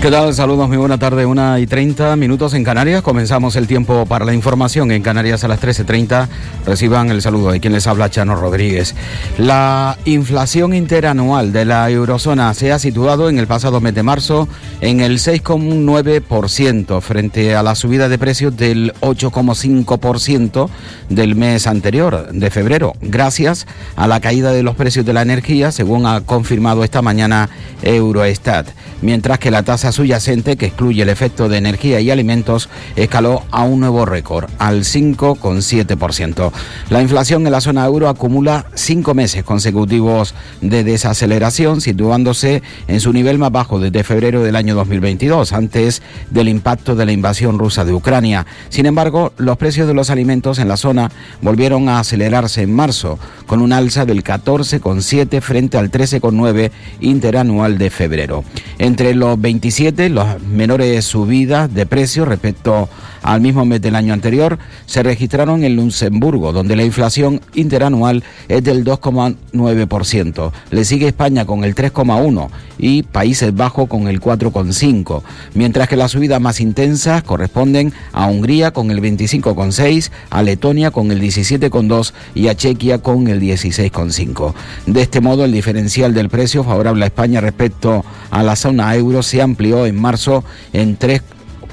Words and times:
¿Qué 0.00 0.10
tal? 0.10 0.34
Saludos, 0.34 0.68
muy 0.68 0.76
buena 0.76 0.98
tarde, 0.98 1.24
una 1.24 1.58
y 1.58 1.66
30 1.66 2.16
minutos 2.16 2.52
en 2.52 2.62
Canarias. 2.62 3.00
Comenzamos 3.00 3.56
el 3.56 3.66
tiempo 3.66 4.04
para 4.04 4.26
la 4.26 4.34
información 4.34 4.92
en 4.92 5.02
Canarias 5.02 5.42
a 5.42 5.48
las 5.48 5.60
13.30. 5.60 6.28
Reciban 6.66 7.10
el 7.10 7.22
saludo 7.22 7.50
de 7.50 7.60
quien 7.60 7.72
les 7.72 7.86
habla, 7.86 8.10
Chano 8.10 8.36
Rodríguez. 8.36 8.94
La 9.38 9.96
inflación 10.04 10.74
interanual 10.74 11.50
de 11.50 11.64
la 11.64 11.90
eurozona 11.90 12.52
se 12.52 12.72
ha 12.72 12.78
situado 12.78 13.30
en 13.30 13.38
el 13.38 13.46
pasado 13.46 13.80
mes 13.80 13.94
de 13.94 14.02
marzo 14.02 14.48
en 14.82 15.00
el 15.00 15.18
6,9% 15.18 17.00
frente 17.00 17.56
a 17.56 17.62
la 17.62 17.74
subida 17.74 18.10
de 18.10 18.18
precios 18.18 18.54
del 18.54 18.92
8,5% 19.00 20.68
del 21.08 21.36
mes 21.36 21.66
anterior, 21.66 22.28
de 22.32 22.50
febrero, 22.50 22.92
gracias 23.00 23.66
a 23.96 24.06
la 24.06 24.20
caída 24.20 24.52
de 24.52 24.62
los 24.62 24.76
precios 24.76 25.06
de 25.06 25.14
la 25.14 25.22
energía, 25.22 25.72
según 25.72 26.04
ha 26.04 26.20
confirmado 26.20 26.84
esta 26.84 27.00
mañana 27.00 27.48
Eurostat, 27.82 28.68
mientras 29.00 29.38
que 29.38 29.50
la 29.50 29.62
tasa 29.62 29.85
subyacente, 29.92 30.56
que 30.56 30.66
excluye 30.66 31.02
el 31.02 31.08
efecto 31.08 31.48
de 31.48 31.58
energía 31.58 32.00
y 32.00 32.10
alimentos, 32.10 32.68
escaló 32.96 33.44
a 33.50 33.64
un 33.64 33.80
nuevo 33.80 34.04
récord, 34.04 34.50
al 34.58 34.84
5,7%. 34.84 36.52
La 36.90 37.02
inflación 37.02 37.46
en 37.46 37.52
la 37.52 37.60
zona 37.60 37.84
euro 37.84 38.08
acumula 38.08 38.66
cinco 38.74 39.14
meses 39.14 39.44
consecutivos 39.44 40.34
de 40.60 40.84
desaceleración, 40.84 41.80
situándose 41.80 42.62
en 42.88 43.00
su 43.00 43.12
nivel 43.12 43.38
más 43.38 43.52
bajo 43.52 43.78
desde 43.78 44.04
febrero 44.04 44.42
del 44.42 44.56
año 44.56 44.74
2022, 44.74 45.52
antes 45.52 46.02
del 46.30 46.48
impacto 46.48 46.94
de 46.94 47.06
la 47.06 47.12
invasión 47.12 47.58
rusa 47.58 47.84
de 47.84 47.92
Ucrania. 47.92 48.46
Sin 48.68 48.86
embargo, 48.86 49.32
los 49.38 49.56
precios 49.56 49.86
de 49.88 49.94
los 49.94 50.10
alimentos 50.10 50.58
en 50.58 50.68
la 50.68 50.76
zona 50.76 51.10
volvieron 51.42 51.88
a 51.88 52.00
acelerarse 52.00 52.62
en 52.62 52.74
marzo, 52.74 53.18
con 53.46 53.62
un 53.62 53.72
alza 53.72 54.04
del 54.04 54.22
14,7 54.24 55.40
frente 55.40 55.78
al 55.78 55.90
13,9 55.90 56.70
interanual 57.00 57.78
de 57.78 57.90
febrero. 57.90 58.44
Entre 58.78 59.14
los 59.14 59.40
27 59.76 60.08
las 60.08 60.40
menores 60.40 61.04
subidas 61.04 61.72
de 61.74 61.84
precios 61.84 62.26
respecto 62.26 62.88
al 63.26 63.40
mismo 63.40 63.64
mes 63.64 63.82
del 63.82 63.96
año 63.96 64.14
anterior 64.14 64.56
se 64.86 65.02
registraron 65.02 65.64
en 65.64 65.74
Luxemburgo, 65.74 66.52
donde 66.52 66.76
la 66.76 66.84
inflación 66.84 67.40
interanual 67.54 68.22
es 68.46 68.62
del 68.62 68.84
2,9%. 68.84 70.52
Le 70.70 70.84
sigue 70.84 71.08
España 71.08 71.44
con 71.44 71.64
el 71.64 71.74
3,1% 71.74 72.48
y 72.78 73.02
Países 73.02 73.52
Bajos 73.54 73.88
con 73.88 74.06
el 74.06 74.20
4,5%, 74.20 75.22
mientras 75.54 75.88
que 75.88 75.96
las 75.96 76.12
subidas 76.12 76.40
más 76.40 76.60
intensas 76.60 77.24
corresponden 77.24 77.92
a 78.12 78.26
Hungría 78.26 78.70
con 78.70 78.92
el 78.92 79.00
25,6%, 79.00 80.10
a 80.30 80.42
Letonia 80.42 80.92
con 80.92 81.10
el 81.10 81.20
17,2% 81.20 82.12
y 82.36 82.46
a 82.46 82.54
Chequia 82.54 82.98
con 82.98 83.26
el 83.26 83.40
16,5%. 83.40 84.54
De 84.86 85.02
este 85.02 85.20
modo, 85.20 85.44
el 85.44 85.52
diferencial 85.52 86.14
del 86.14 86.28
precio 86.28 86.62
favorable 86.62 87.02
a 87.02 87.08
España 87.08 87.40
respecto 87.40 88.04
a 88.30 88.44
la 88.44 88.54
zona 88.54 88.94
euro 88.94 89.24
se 89.24 89.42
amplió 89.42 89.84
en 89.84 90.00
marzo 90.00 90.44
en 90.72 90.94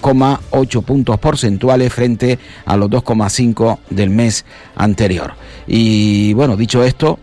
3,8 0.04 0.84
puntos 0.84 1.20
porcentuales 1.20 1.94
frente 1.94 2.38
a 2.66 2.76
los 2.78 2.90
2,5 2.90 3.80
del 3.90 4.10
mes 4.10 4.46
anterior. 4.76 5.34
Y 5.66 6.34
bueno, 6.34 6.58
dicho 6.58 6.84
esto, 6.84 7.20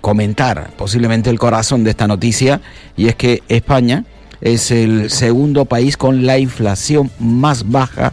comentar 0.00 0.70
posiblemente 0.76 1.30
el 1.30 1.38
corazón 1.38 1.84
de 1.84 1.90
esta 1.90 2.06
noticia 2.06 2.60
y 2.96 3.08
es 3.08 3.14
que 3.14 3.42
España 3.48 4.04
es 4.40 4.70
el 4.70 5.10
segundo 5.10 5.64
país 5.64 5.96
con 5.96 6.26
la 6.26 6.38
inflación 6.38 7.10
más 7.18 7.70
baja 7.70 8.12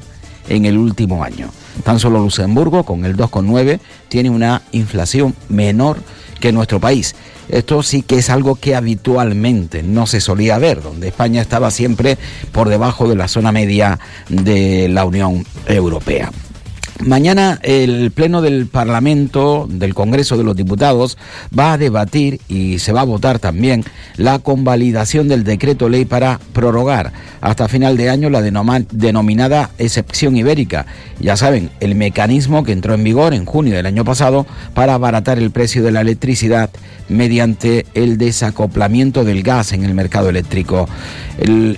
en 0.49 0.65
el 0.65 0.77
último 0.77 1.23
año. 1.23 1.49
Tan 1.83 1.99
solo 1.99 2.19
Luxemburgo, 2.19 2.83
con 2.83 3.05
el 3.05 3.15
2,9, 3.15 3.79
tiene 4.09 4.29
una 4.29 4.61
inflación 4.71 5.35
menor 5.49 5.97
que 6.39 6.51
nuestro 6.51 6.79
país. 6.79 7.15
Esto 7.51 7.83
sí 7.83 8.01
que 8.01 8.17
es 8.17 8.29
algo 8.29 8.55
que 8.55 8.75
habitualmente 8.75 9.83
no 9.83 10.07
se 10.07 10.21
solía 10.21 10.57
ver, 10.57 10.81
donde 10.81 11.09
España 11.09 11.41
estaba 11.41 11.69
siempre 11.69 12.17
por 12.51 12.69
debajo 12.69 13.09
de 13.09 13.15
la 13.15 13.27
zona 13.27 13.51
media 13.51 13.99
de 14.29 14.87
la 14.87 15.05
Unión 15.05 15.45
Europea. 15.67 16.31
Mañana 17.05 17.59
el 17.63 18.11
Pleno 18.11 18.41
del 18.41 18.67
Parlamento, 18.67 19.67
del 19.69 19.95
Congreso 19.95 20.37
de 20.37 20.43
los 20.43 20.55
Diputados, 20.55 21.17
va 21.57 21.73
a 21.73 21.77
debatir 21.77 22.39
y 22.47 22.77
se 22.77 22.93
va 22.93 23.01
a 23.01 23.05
votar 23.05 23.39
también 23.39 23.83
la 24.17 24.39
convalidación 24.39 25.27
del 25.27 25.43
decreto 25.43 25.89
ley 25.89 26.05
para 26.05 26.39
prorrogar 26.53 27.11
hasta 27.41 27.67
final 27.67 27.97
de 27.97 28.09
año 28.09 28.29
la 28.29 28.41
denominada 28.41 29.71
excepción 29.77 30.37
ibérica. 30.37 30.85
Ya 31.19 31.35
saben, 31.35 31.69
el 31.79 31.95
mecanismo 31.95 32.63
que 32.63 32.71
entró 32.71 32.93
en 32.93 33.03
vigor 33.03 33.33
en 33.33 33.45
junio 33.45 33.75
del 33.75 33.87
año 33.87 34.05
pasado 34.05 34.45
para 34.73 34.93
abaratar 34.93 35.37
el 35.39 35.51
precio 35.51 35.83
de 35.83 35.91
la 35.91 36.01
electricidad 36.01 36.69
mediante 37.09 37.85
el 37.93 38.17
desacoplamiento 38.17 39.25
del 39.25 39.43
gas 39.43 39.73
en 39.73 39.83
el 39.83 39.93
mercado 39.93 40.29
eléctrico. 40.29 40.87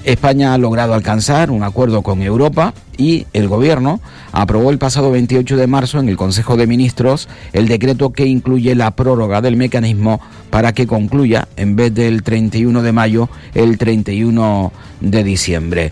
España 0.03 0.53
ha 0.53 0.57
logrado 0.57 0.94
alcanzar 0.94 1.50
un 1.50 1.63
acuerdo 1.63 2.01
con 2.01 2.22
Europa 2.22 2.74
y 2.97 3.25
el 3.34 3.47
Gobierno 3.47 4.01
aprobó 4.31 4.69
el 4.69 4.78
pasado 4.78 5.12
28 5.12 5.57
de 5.57 5.68
marzo 5.68 6.00
en 6.00 6.09
el 6.09 6.18
Consejo 6.18 6.57
de 6.57 6.68
Ministros 6.68 7.28
el 7.53 7.68
decreto 7.68 8.12
que 8.12 8.25
incluye 8.25 8.75
la 8.75 8.91
prórroga 8.91 9.41
del 9.41 9.56
mecanismo 9.56 10.19
para 10.53 10.71
que 10.71 10.85
concluya 10.85 11.47
en 11.57 11.75
vez 11.75 11.95
del 11.95 12.21
31 12.21 12.83
de 12.83 12.91
mayo 12.91 13.27
el 13.55 13.79
31 13.79 14.71
de 15.01 15.23
diciembre. 15.23 15.91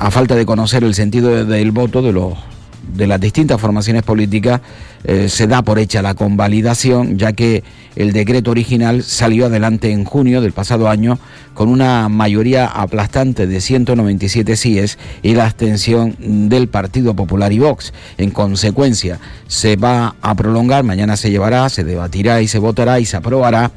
A 0.00 0.10
falta 0.10 0.34
de 0.34 0.44
conocer 0.44 0.82
el 0.82 0.96
sentido 0.96 1.44
del 1.44 1.70
voto 1.70 2.02
de 2.02 2.10
los 2.10 2.34
de 2.92 3.06
las 3.06 3.20
distintas 3.20 3.60
formaciones 3.60 4.02
políticas 4.02 4.62
eh, 5.04 5.28
se 5.28 5.46
da 5.46 5.62
por 5.62 5.78
hecha 5.78 6.02
la 6.02 6.14
convalidación, 6.14 7.18
ya 7.18 7.34
que 7.34 7.62
el 7.94 8.12
decreto 8.12 8.50
original 8.50 9.04
salió 9.04 9.46
adelante 9.46 9.92
en 9.92 10.04
junio 10.04 10.40
del 10.40 10.50
pasado 10.50 10.88
año 10.88 11.20
con 11.54 11.68
una 11.68 12.08
mayoría 12.08 12.66
aplastante 12.66 13.46
de 13.46 13.60
197 13.60 14.56
síes 14.56 14.98
y 15.22 15.34
la 15.34 15.44
abstención 15.44 16.16
del 16.48 16.66
Partido 16.66 17.14
Popular 17.14 17.52
y 17.52 17.60
Vox. 17.60 17.92
En 18.18 18.32
consecuencia, 18.32 19.20
se 19.46 19.76
va 19.76 20.16
a 20.20 20.34
prolongar, 20.34 20.82
mañana 20.82 21.16
se 21.16 21.30
llevará, 21.30 21.68
se 21.68 21.84
debatirá 21.84 22.42
y 22.42 22.48
se 22.48 22.58
votará 22.58 22.98
y 22.98 23.04
se 23.06 23.16
aprobará 23.16 23.70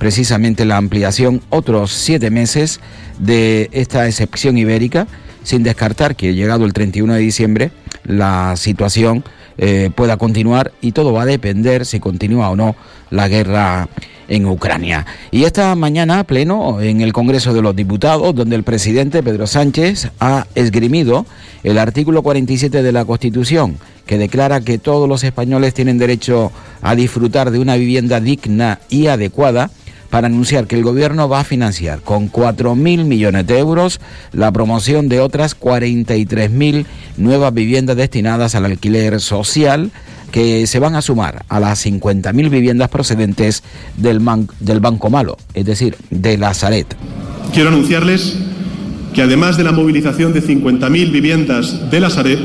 precisamente 0.00 0.64
la 0.64 0.78
ampliación 0.78 1.42
otros 1.50 1.92
siete 1.92 2.30
meses 2.30 2.80
de 3.18 3.68
esta 3.72 4.08
excepción 4.08 4.56
ibérica, 4.56 5.06
sin 5.42 5.62
descartar 5.62 6.16
que 6.16 6.34
llegado 6.34 6.64
el 6.64 6.72
31 6.72 7.12
de 7.12 7.20
diciembre 7.20 7.70
la 8.04 8.56
situación 8.56 9.22
eh, 9.58 9.90
pueda 9.94 10.16
continuar 10.16 10.72
y 10.80 10.92
todo 10.92 11.12
va 11.12 11.22
a 11.22 11.26
depender 11.26 11.84
si 11.84 12.00
continúa 12.00 12.48
o 12.48 12.56
no 12.56 12.76
la 13.10 13.28
guerra 13.28 13.90
en 14.26 14.46
Ucrania. 14.46 15.04
Y 15.30 15.44
esta 15.44 15.74
mañana, 15.74 16.24
pleno, 16.24 16.80
en 16.80 17.02
el 17.02 17.12
Congreso 17.12 17.52
de 17.52 17.60
los 17.60 17.76
Diputados, 17.76 18.34
donde 18.34 18.56
el 18.56 18.62
presidente 18.62 19.22
Pedro 19.22 19.46
Sánchez 19.46 20.12
ha 20.18 20.46
esgrimido 20.54 21.26
el 21.62 21.76
artículo 21.76 22.22
47 22.22 22.82
de 22.82 22.92
la 22.92 23.04
Constitución, 23.04 23.76
que 24.06 24.16
declara 24.16 24.62
que 24.62 24.78
todos 24.78 25.06
los 25.06 25.24
españoles 25.24 25.74
tienen 25.74 25.98
derecho 25.98 26.52
a 26.80 26.94
disfrutar 26.94 27.50
de 27.50 27.58
una 27.58 27.76
vivienda 27.76 28.18
digna 28.18 28.80
y 28.88 29.08
adecuada 29.08 29.70
para 30.10 30.26
anunciar 30.26 30.66
que 30.66 30.76
el 30.76 30.82
gobierno 30.82 31.28
va 31.28 31.40
a 31.40 31.44
financiar 31.44 32.00
con 32.00 32.30
4.000 32.30 33.04
millones 33.04 33.46
de 33.46 33.58
euros 33.58 34.00
la 34.32 34.52
promoción 34.52 35.08
de 35.08 35.20
otras 35.20 35.58
43.000 35.58 36.84
nuevas 37.16 37.54
viviendas 37.54 37.96
destinadas 37.96 38.54
al 38.54 38.64
alquiler 38.64 39.20
social 39.20 39.90
que 40.32 40.66
se 40.66 40.78
van 40.78 40.94
a 40.94 41.02
sumar 41.02 41.44
a 41.48 41.60
las 41.60 41.84
50.000 41.86 42.50
viviendas 42.50 42.88
procedentes 42.88 43.62
del, 43.96 44.20
del 44.60 44.80
Banco 44.80 45.10
Malo, 45.10 45.36
es 45.54 45.64
decir, 45.64 45.96
de 46.10 46.38
Lazaret. 46.38 46.86
Quiero 47.52 47.68
anunciarles 47.70 48.36
que 49.14 49.22
además 49.22 49.56
de 49.56 49.64
la 49.64 49.72
movilización 49.72 50.32
de 50.32 50.42
50.000 50.42 51.10
viviendas 51.10 51.90
de 51.90 52.00
Lazaret, 52.00 52.38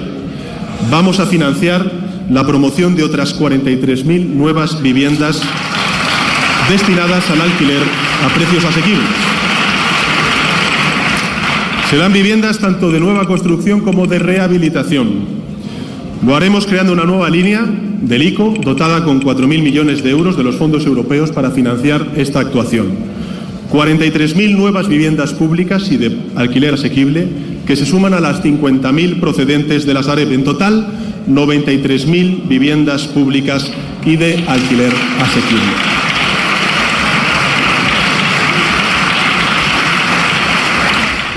vamos 0.90 1.20
a 1.20 1.28
financiar 1.28 1.92
la 2.30 2.46
promoción 2.46 2.96
de 2.96 3.04
otras 3.04 3.40
43.000 3.40 4.26
nuevas 4.30 4.82
viviendas 4.82 5.42
destinadas 6.70 7.30
al 7.30 7.42
alquiler 7.42 7.82
a 8.24 8.34
precios 8.34 8.64
asequibles. 8.66 9.08
Serán 11.90 12.14
viviendas 12.14 12.60
tanto 12.60 12.92
de 12.92 13.00
nueva 13.00 13.26
construcción 13.26 13.82
como 13.82 14.08
de 14.08 14.20
rehabilitación. 14.20 15.36
Lo 16.26 16.36
haremos 16.36 16.66
creando 16.66 16.94
una 16.94 17.06
nueva 17.06 17.30
línea 17.30 17.64
del 18.02 18.24
ICO 18.24 18.54
dotada 18.62 19.04
con 19.04 19.22
4.000 19.22 19.48
millones 19.48 20.04
de 20.04 20.10
euros 20.10 20.36
de 20.38 20.44
los 20.44 20.56
fondos 20.56 20.86
europeos 20.86 21.32
para 21.32 21.52
financiar 21.52 22.08
esta 22.16 22.40
actuación. 22.40 22.88
43.000 23.72 24.56
nuevas 24.56 24.88
viviendas 24.88 25.34
públicas 25.34 25.92
y 25.92 25.98
de 25.98 26.18
alquiler 26.36 26.74
asequible 26.74 27.28
que 27.68 27.76
se 27.76 27.86
suman 27.86 28.14
a 28.14 28.20
las 28.20 28.44
50.000 28.44 29.20
procedentes 29.20 29.86
de 29.86 29.94
la 29.94 30.04
Sareb. 30.04 30.32
En 30.32 30.44
total, 30.44 30.88
93.000 31.30 32.48
viviendas 32.48 33.08
públicas 33.08 33.72
y 34.06 34.16
de 34.16 34.44
alquiler 34.48 34.94
asequible. 35.20 36.05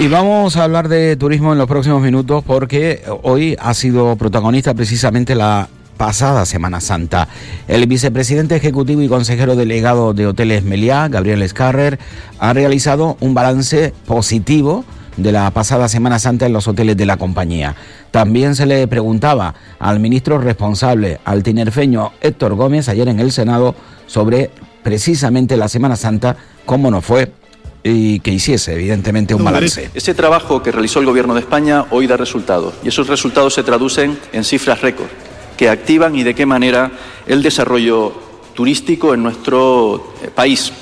Y 0.00 0.06
vamos 0.06 0.56
a 0.56 0.62
hablar 0.62 0.89
de 0.89 1.17
turismo 1.17 1.50
en 1.50 1.59
los 1.59 1.67
próximos 1.67 2.00
minutos 2.00 2.45
porque 2.47 3.03
hoy 3.25 3.56
ha 3.59 3.75
sido 3.75 4.15
protagonista 4.15 4.73
precisamente 4.73 5.35
la 5.35 5.69
pasada 5.97 6.47
Semana 6.47 6.81
Santa. 6.81 7.27
El 7.67 7.85
vicepresidente 7.89 8.55
ejecutivo 8.55 9.03
y 9.03 9.09
consejero 9.09 9.56
delegado 9.56 10.15
de 10.15 10.29
Hoteles 10.29 10.62
Meliá, 10.62 11.09
Gabriel 11.09 11.43
Escarrer, 11.43 11.99
ha 12.39 12.53
realizado 12.53 13.17
un 13.19 13.35
balance 13.35 13.93
positivo 14.06 14.85
de 15.17 15.33
la 15.33 15.50
pasada 15.50 15.89
Semana 15.89 16.21
Santa 16.21 16.47
en 16.47 16.53
los 16.53 16.69
hoteles 16.69 16.97
de 16.97 17.05
la 17.05 17.17
compañía. 17.17 17.75
También 18.12 18.55
se 18.55 18.67
le 18.67 18.87
preguntaba 18.87 19.56
al 19.81 19.99
ministro 19.99 20.39
responsable, 20.39 21.19
al 21.25 21.43
tinerfeño 21.43 22.12
Héctor 22.21 22.55
Gómez, 22.55 22.89
ayer 22.89 23.09
en 23.09 23.19
el 23.19 23.33
Senado, 23.33 23.75
sobre 24.06 24.53
precisamente 24.85 25.56
la 25.56 25.67
Semana 25.67 25.97
Santa, 25.97 26.37
cómo 26.67 26.89
no 26.89 27.00
fue 27.00 27.33
y 27.82 28.20
que 28.20 28.32
hiciese, 28.32 28.75
evidentemente, 28.75 29.34
un 29.34 29.44
balance. 29.44 29.90
Ese 29.94 30.14
trabajo 30.14 30.62
que 30.62 30.72
realizó 30.72 31.00
el 31.00 31.06
Gobierno 31.06 31.34
de 31.34 31.40
España 31.40 31.86
hoy 31.90 32.06
da 32.06 32.16
resultados 32.16 32.75
y 32.82 32.88
esos 32.88 33.06
resultados 33.06 33.54
se 33.54 33.62
traducen 33.62 34.19
en 34.32 34.44
cifras 34.44 34.80
récord 34.80 35.08
que 35.56 35.69
activan 35.69 36.14
y 36.14 36.22
de 36.22 36.34
qué 36.34 36.46
manera 36.46 36.92
el 37.26 37.42
desarrollo 37.42 38.12
turístico 38.54 39.12
en 39.12 39.22
nuestro 39.22 40.14
eh, 40.22 40.30
país. 40.34 40.72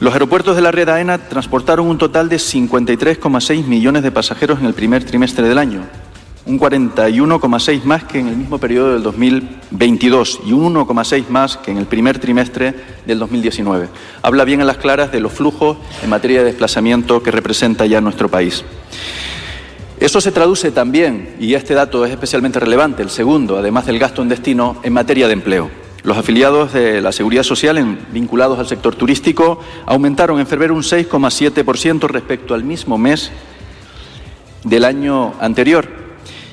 Los 0.00 0.12
aeropuertos 0.12 0.54
de 0.54 0.62
la 0.62 0.70
red 0.70 0.88
AENA 0.88 1.18
transportaron 1.18 1.86
un 1.86 1.98
total 1.98 2.28
de 2.28 2.36
53,6 2.36 3.64
millones 3.64 4.02
de 4.02 4.12
pasajeros 4.12 4.60
en 4.60 4.66
el 4.66 4.74
primer 4.74 5.04
trimestre 5.04 5.48
del 5.48 5.58
año, 5.58 5.86
un 6.48 6.58
41,6 6.58 7.84
más 7.84 8.04
que 8.04 8.18
en 8.18 8.28
el 8.28 8.36
mismo 8.36 8.58
periodo 8.58 8.94
del 8.94 9.02
2022 9.02 10.40
y 10.46 10.52
un 10.54 10.74
1,6 10.74 11.28
más 11.28 11.58
que 11.58 11.70
en 11.70 11.76
el 11.76 11.84
primer 11.84 12.18
trimestre 12.18 12.74
del 13.06 13.18
2019. 13.18 13.88
Habla 14.22 14.44
bien 14.44 14.62
a 14.62 14.64
las 14.64 14.78
claras 14.78 15.12
de 15.12 15.20
los 15.20 15.32
flujos 15.32 15.76
en 16.02 16.08
materia 16.08 16.38
de 16.38 16.46
desplazamiento 16.46 17.22
que 17.22 17.30
representa 17.30 17.84
ya 17.84 18.00
nuestro 18.00 18.30
país. 18.30 18.64
Eso 20.00 20.22
se 20.22 20.32
traduce 20.32 20.70
también, 20.70 21.36
y 21.38 21.52
este 21.52 21.74
dato 21.74 22.06
es 22.06 22.12
especialmente 22.12 22.60
relevante, 22.60 23.02
el 23.02 23.10
segundo, 23.10 23.58
además 23.58 23.84
del 23.84 23.98
gasto 23.98 24.22
en 24.22 24.28
destino, 24.28 24.76
en 24.82 24.92
materia 24.94 25.26
de 25.26 25.34
empleo. 25.34 25.68
Los 26.02 26.16
afiliados 26.16 26.72
de 26.72 27.02
la 27.02 27.12
Seguridad 27.12 27.42
Social 27.42 27.98
vinculados 28.10 28.58
al 28.58 28.66
sector 28.66 28.94
turístico 28.94 29.60
aumentaron 29.84 30.40
en 30.40 30.46
febrero 30.46 30.74
un 30.74 30.82
6,7% 30.82 32.08
respecto 32.08 32.54
al 32.54 32.64
mismo 32.64 32.96
mes 32.96 33.32
del 34.64 34.84
año 34.84 35.34
anterior 35.40 36.07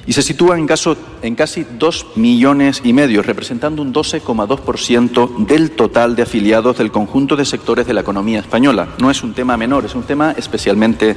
y 0.08 0.14
se 0.14 0.22
sitúa 0.22 0.58
en, 0.58 0.68
caso, 0.68 0.96
en 1.22 1.36
casi 1.36 1.66
2 1.78 2.08
millones 2.16 2.82
y 2.84 2.94
medio, 2.94 3.22
representando 3.22 3.82
un 3.82 3.94
12,2% 3.94 5.46
del 5.46 5.72
total 5.72 6.16
de 6.16 6.24
afiliados 6.24 6.78
del 6.78 6.92
conjunto 6.92 7.36
de 7.36 7.46
sectores 7.46 7.88
de 7.88 7.94
la 7.94 8.02
economía 8.02 8.40
española. 8.40 8.90
No 9.00 9.10
es 9.10 9.24
un 9.24 9.34
tema 9.34 9.58
menor, 9.58 9.86
es 9.86 9.96
un 9.96 10.04
tema 10.04 10.34
especialmente 10.38 11.16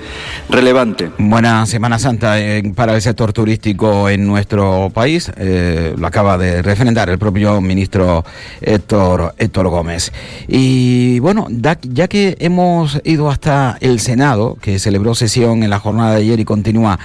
relevante. 0.48 1.10
Buena 1.18 1.66
Semana 1.66 1.98
Santa 1.98 2.40
eh, 2.40 2.62
para 2.74 2.94
el 2.94 3.02
sector 3.02 3.32
turístico 3.32 4.08
en 4.08 4.26
nuestro 4.26 4.90
país, 4.92 5.30
eh, 5.36 5.94
lo 5.96 6.06
acaba 6.06 6.38
de 6.38 6.62
refrendar 6.62 7.10
el 7.10 7.18
propio 7.18 7.60
ministro 7.60 8.24
Héctor, 8.60 9.34
Héctor 9.38 9.68
Gómez. 9.68 10.12
Y 10.46 11.18
bueno, 11.20 11.46
ya 11.50 12.08
que 12.08 12.36
hemos 12.40 13.00
ido 13.04 13.30
hasta 13.30 13.76
el 13.80 14.00
Senado, 14.00 14.56
que 14.60 14.78
celebró 14.78 15.14
sesión 15.14 15.62
en 15.62 15.70
la 15.70 15.78
jornada 15.78 16.12
de 16.12 16.22
ayer 16.22 16.40
y 16.40 16.44
continúa 16.44 16.98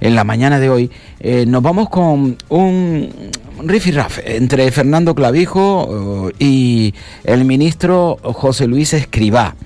en 0.00 0.14
la 0.14 0.24
mañana 0.24 0.58
de 0.58 0.70
hoy, 0.70 0.90
eh, 1.20 1.44
nos 1.46 1.62
vamos 1.62 1.88
con 1.88 2.36
un 2.48 3.10
raf 3.92 4.18
entre 4.24 4.70
Fernando 4.70 5.14
Clavijo 5.14 6.30
eh, 6.38 6.44
y 6.44 6.94
el 7.24 7.44
ministro 7.44 8.18
José 8.22 8.66
Luis 8.66 8.92
Escribá. 8.92 9.56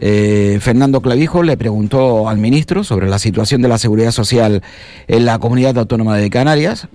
Eh, 0.00 0.58
Fernando 0.60 1.00
Clavijo 1.00 1.42
le 1.42 1.56
preguntó 1.56 2.28
al 2.28 2.38
ministro 2.38 2.82
sobre 2.82 3.08
la 3.08 3.18
situación 3.18 3.62
de 3.62 3.68
la 3.68 3.78
seguridad 3.78 4.10
social 4.10 4.62
en 5.06 5.24
la 5.24 5.38
comunidad 5.38 5.78
autónoma 5.78 6.16
de 6.16 6.30
Canarias 6.30 6.88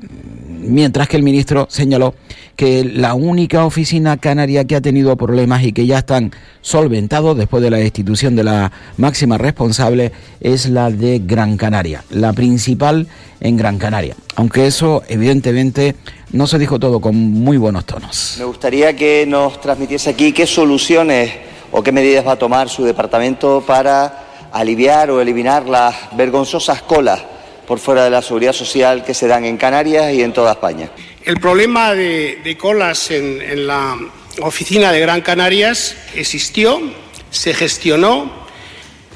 mientras 0.59 1.07
que 1.07 1.17
el 1.17 1.23
ministro 1.23 1.67
señaló 1.69 2.13
que 2.55 2.83
la 2.83 3.13
única 3.13 3.65
oficina 3.65 4.17
canaria 4.17 4.65
que 4.65 4.75
ha 4.75 4.81
tenido 4.81 5.15
problemas 5.15 5.63
y 5.63 5.71
que 5.71 5.85
ya 5.85 5.99
están 5.99 6.31
solventados 6.61 7.37
después 7.37 7.63
de 7.63 7.69
la 7.69 7.77
destitución 7.77 8.35
de 8.35 8.43
la 8.43 8.71
máxima 8.97 9.37
responsable 9.37 10.11
es 10.41 10.67
la 10.67 10.91
de 10.91 11.21
Gran 11.23 11.55
Canaria, 11.55 12.03
la 12.09 12.33
principal 12.33 13.07
en 13.39 13.55
Gran 13.55 13.77
Canaria. 13.77 14.15
Aunque 14.35 14.67
eso 14.67 15.03
evidentemente 15.07 15.95
no 16.33 16.47
se 16.47 16.59
dijo 16.59 16.79
todo 16.79 16.99
con 16.99 17.15
muy 17.15 17.57
buenos 17.57 17.85
tonos. 17.85 18.35
Me 18.39 18.45
gustaría 18.45 18.95
que 18.95 19.25
nos 19.25 19.61
transmitiese 19.61 20.09
aquí 20.09 20.33
qué 20.33 20.45
soluciones 20.45 21.31
o 21.71 21.81
qué 21.81 21.91
medidas 21.91 22.27
va 22.27 22.33
a 22.33 22.39
tomar 22.39 22.67
su 22.67 22.83
departamento 22.83 23.63
para 23.65 24.49
aliviar 24.51 25.11
o 25.11 25.21
eliminar 25.21 25.65
las 25.67 25.95
vergonzosas 26.17 26.81
colas 26.81 27.21
por 27.69 27.77
fuera 27.77 28.03
de 28.03 28.09
la 28.09 28.23
seguridad 28.23 28.51
social 28.51 29.05
que 29.05 29.13
se 29.13 29.27
dan 29.27 29.45
en 29.45 29.55
Canarias 29.55 30.11
y 30.11 30.23
en 30.23 30.33
toda 30.33 30.53
España. 30.53 30.89
El 31.23 31.39
problema 31.39 31.93
de, 31.93 32.57
colas 32.59 33.11
en, 33.11 33.67
la 33.67 33.95
oficina 34.41 34.91
de 34.91 34.99
Gran 34.99 35.21
Canarias 35.21 35.95
existió, 36.15 36.81
se 37.29 37.53
gestionó. 37.53 38.31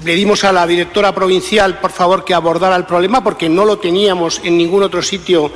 Le 0.05 0.13
dimos 0.13 0.43
a 0.43 0.51
la 0.51 0.67
directora 0.67 1.15
provincial, 1.15 1.79
por 1.79 1.91
favor, 1.91 2.23
que 2.23 2.35
abordara 2.35 2.75
el 2.75 2.85
problema 2.85 3.23
porque 3.23 3.49
no 3.49 3.65
lo 3.65 3.79
teníamos 3.79 4.39
en 4.43 4.55
ningún 4.55 4.83
otro 4.83 5.01
sitio 5.01 5.51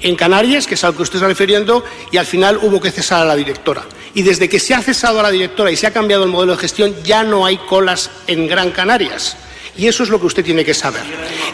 en 0.00 0.16
Canarias, 0.16 0.66
que 0.66 0.72
es 0.72 0.84
al 0.84 0.96
que 0.96 1.02
usted 1.02 1.16
está 1.16 1.28
refiriendo, 1.28 1.84
y 2.10 2.16
al 2.16 2.24
final 2.24 2.60
hubo 2.62 2.80
que 2.80 2.90
cesar 2.90 3.20
a 3.20 3.26
la 3.26 3.36
directora. 3.36 3.84
Y 4.14 4.22
desde 4.22 4.48
que 4.48 4.58
se 4.58 4.72
ha 4.72 4.80
cesado 4.80 5.20
a 5.20 5.24
la 5.24 5.30
directora 5.30 5.70
y 5.70 5.76
se 5.76 5.86
ha 5.86 5.92
cambiado 5.92 6.24
el 6.24 6.30
modelo 6.30 6.52
de 6.52 6.62
gestión, 6.62 6.96
ya 7.04 7.24
no 7.24 7.44
hay 7.44 7.58
colas 7.58 8.10
en 8.26 8.46
Gran 8.48 8.70
Canarias. 8.70 9.36
Y 9.78 9.86
eso 9.86 10.02
es 10.02 10.10
lo 10.10 10.20
que 10.20 10.26
usted 10.26 10.44
tiene 10.44 10.64
que 10.64 10.74
saber. 10.74 11.02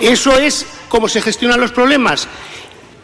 Eso 0.00 0.37
es 0.37 0.67
cómo 0.88 1.09
se 1.09 1.23
gestionan 1.23 1.61
los 1.61 1.71
problemas. 1.71 2.26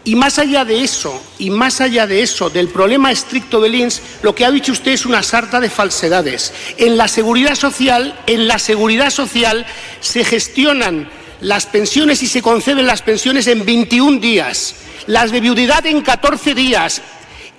Y 0.03 0.17
más 0.17 0.39
allá 0.39 0.65
de 0.65 0.83
eso, 0.83 1.23
y 1.39 1.51
más 1.51 1.83
allá 1.83 2.07
de 2.07 2.23
eso, 2.23 2.49
del 2.49 2.69
problema 2.69 3.13
estricto 3.13 3.61
del 3.61 3.75
INS, 3.75 4.01
lo 4.23 4.35
que 4.35 4.47
ha 4.47 4.51
dicho 4.51 4.73
usted 4.73 4.93
es 4.93 5.05
una 5.05 5.23
sarta 5.23 5.61
de 5.61 5.69
falsedades. 5.69 6.55
En 6.79 6.97
la 6.97 7.07
seguridad 7.07 7.55
social, 7.55 8.19
en 8.27 8.49
la 8.49 8.59
seguridad 8.59 9.11
social 9.11 9.67
se 10.01 10.25
gestionan 10.25 11.11
las 11.43 11.67
pensiones 11.67 12.23
y 12.23 12.27
se 12.27 12.41
conceden 12.41 12.87
las 12.87 13.03
pensiones 13.03 13.47
en 13.47 13.67
21 13.67 14.21
días, 14.21 14.75
las 15.07 15.33
de 15.33 15.41
viudidad 15.41 15.85
en 15.85 16.01
14 16.01 16.55
días, 16.55 17.03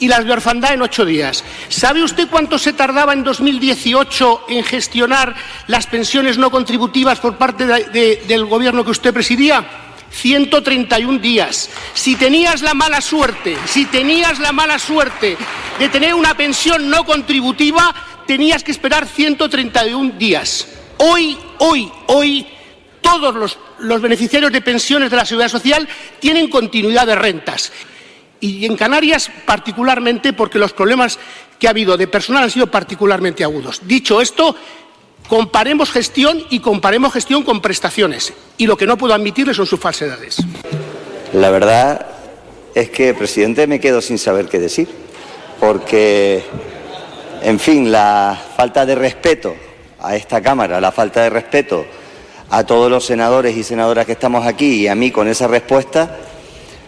y 0.01 0.07
las 0.07 0.25
de 0.25 0.33
orfandad 0.33 0.74
en 0.74 0.81
ocho 0.81 1.06
días. 1.06 1.44
¿Sabe 1.69 2.03
usted 2.03 2.27
cuánto 2.27 2.57
se 2.57 2.74
tardaba 2.74 3.13
en 3.13 3.24
2018 3.24 4.45
en 4.50 4.63
gestionar 4.63 5.36
las 5.68 5.86
pensiones 5.86 6.39
no 6.39 6.50
contributivas 6.50 7.20
por 7.20 7.38
parte 7.38 7.65
del 7.65 8.46
gobierno 8.46 8.84
que 8.84 8.89
usted 8.89 9.13
presidía? 9.13 9.63
131 10.10 11.20
días. 11.20 11.70
Si 11.93 12.15
tenías 12.15 12.63
la 12.63 12.74
mala 12.74 13.00
suerte, 13.00 13.55
si 13.67 13.86
tenías 13.86 14.39
la 14.39 14.51
mala 14.51 14.79
suerte 14.79 15.38
de 15.77 15.89
tener 15.89 16.15
una 16.15 16.34
pensión 16.34 16.89
no 16.89 17.05
contributiva, 17.05 17.93
tenías 18.25 18.63
que 18.63 18.72
esperar 18.72 19.05
131 19.08 20.13
días. 20.17 20.67
Hoy, 20.98 21.38
hoy, 21.60 21.91
hoy, 22.08 22.48
todos 23.01 23.36
los, 23.36 23.60
los 23.79 24.01
beneficiarios 24.01 24.51
de 24.51 24.62
pensiones 24.62 25.12
de 25.12 25.17
la 25.17 25.25
Seguridad 25.25 25.50
Social 25.50 25.88
tienen 26.20 26.50
continuidad 26.50 27.05
de 27.05 27.15
rentas 27.15 27.72
y 28.41 28.65
en 28.65 28.75
Canarias 28.75 29.31
particularmente 29.45 30.33
porque 30.33 30.60
los 30.60 30.74
problemas 30.74 31.17
que 31.57 31.67
ha 31.67 31.69
habido 31.69 31.95
de 31.95 32.07
personal 32.07 32.43
han 32.43 32.51
sido 32.51 32.67
particularmente 32.67 33.43
agudos. 33.43 33.81
Dicho 33.86 34.19
esto, 34.19 34.55
comparemos 35.29 35.91
gestión 35.91 36.43
y 36.50 36.60
comparemos 36.60 37.13
gestión 37.13 37.43
con 37.43 37.62
prestaciones. 37.62 38.33
Y 38.57 38.67
lo 38.67 38.75
que 38.75 38.88
no 38.88 38.98
puedo 38.98 39.13
admitirle 39.13 39.53
son 39.53 39.67
sus 39.67 39.79
falsedades. 39.79 40.38
La 41.33 41.51
verdad 41.51 42.07
es 42.75 42.89
que, 42.89 43.13
presidente, 43.13 43.67
me 43.67 43.79
quedo 43.79 44.01
sin 44.01 44.17
saber 44.17 44.48
qué 44.50 44.60
decir. 44.60 44.89
Porque, 45.60 46.43
en 47.43 47.60
fin, 47.60 47.91
la 47.91 48.38
falta 48.57 48.86
de 48.86 48.95
respeto 48.95 49.55
a 50.00 50.15
esta 50.15 50.41
Cámara, 50.41 50.81
la 50.81 50.91
falta 50.91 51.21
de 51.21 51.29
respeto 51.29 51.86
a 52.50 52.65
todos 52.65 52.89
los 52.89 53.05
senadores 53.05 53.55
y 53.55 53.63
senadoras 53.63 54.05
que 54.05 54.13
estamos 54.13 54.45
aquí 54.45 54.81
y 54.81 54.88
a 54.88 54.95
mí 54.95 55.12
con 55.12 55.27
esa 55.27 55.48
respuesta, 55.48 56.17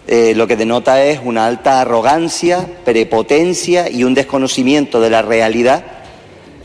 eh, 0.05 0.33
lo 0.35 0.47
que 0.47 0.57
denota 0.57 1.01
es 1.03 1.21
una 1.23 1.45
alta 1.45 1.79
arrogancia, 1.79 2.67
prepotencia 2.83 3.89
y 3.89 4.03
un 4.03 4.13
desconocimiento 4.13 4.99
de 4.99 5.09
la 5.09 5.21
realidad 5.21 5.85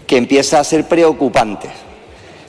que 0.06 0.16
empieza 0.16 0.58
a 0.58 0.64
ser 0.64 0.88
preocupante. 0.88 1.68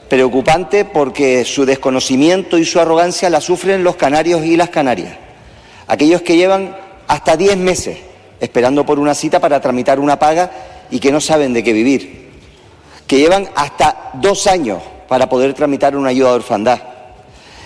Preocupante 0.07 0.85
porque 0.85 1.45
su 1.45 1.65
desconocimiento 1.65 2.57
y 2.57 2.65
su 2.65 2.79
arrogancia 2.79 3.29
la 3.29 3.39
sufren 3.39 3.83
los 3.83 3.97
canarios 3.97 4.43
y 4.43 4.57
las 4.57 4.69
canarias. 4.69 5.15
Aquellos 5.85 6.23
que 6.23 6.37
llevan 6.37 6.75
hasta 7.07 7.37
10 7.37 7.57
meses 7.57 7.97
esperando 8.39 8.83
por 8.85 8.97
una 8.97 9.13
cita 9.13 9.39
para 9.39 9.61
tramitar 9.61 9.99
una 9.99 10.17
paga 10.17 10.51
y 10.89 10.99
que 10.99 11.11
no 11.11 11.21
saben 11.21 11.53
de 11.53 11.63
qué 11.63 11.73
vivir. 11.73 12.29
Que 13.05 13.17
llevan 13.17 13.47
hasta 13.55 14.11
dos 14.15 14.47
años 14.47 14.81
para 15.07 15.29
poder 15.29 15.53
tramitar 15.53 15.95
una 15.95 16.09
ayuda 16.09 16.29
de 16.29 16.35
orfandad. 16.35 16.79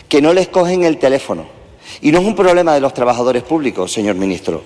Que 0.10 0.22
no 0.22 0.34
les 0.34 0.50
cogen 0.50 0.84
el 0.84 0.98
teléfono 0.98 1.62
y 2.02 2.12
no 2.12 2.20
es 2.20 2.25
un 2.25 2.36
problema 2.36 2.74
de 2.74 2.82
los 2.82 2.94
trabajadores 2.94 3.44
públicos, 3.44 3.92
señor 3.92 4.16
ministro, 4.16 4.63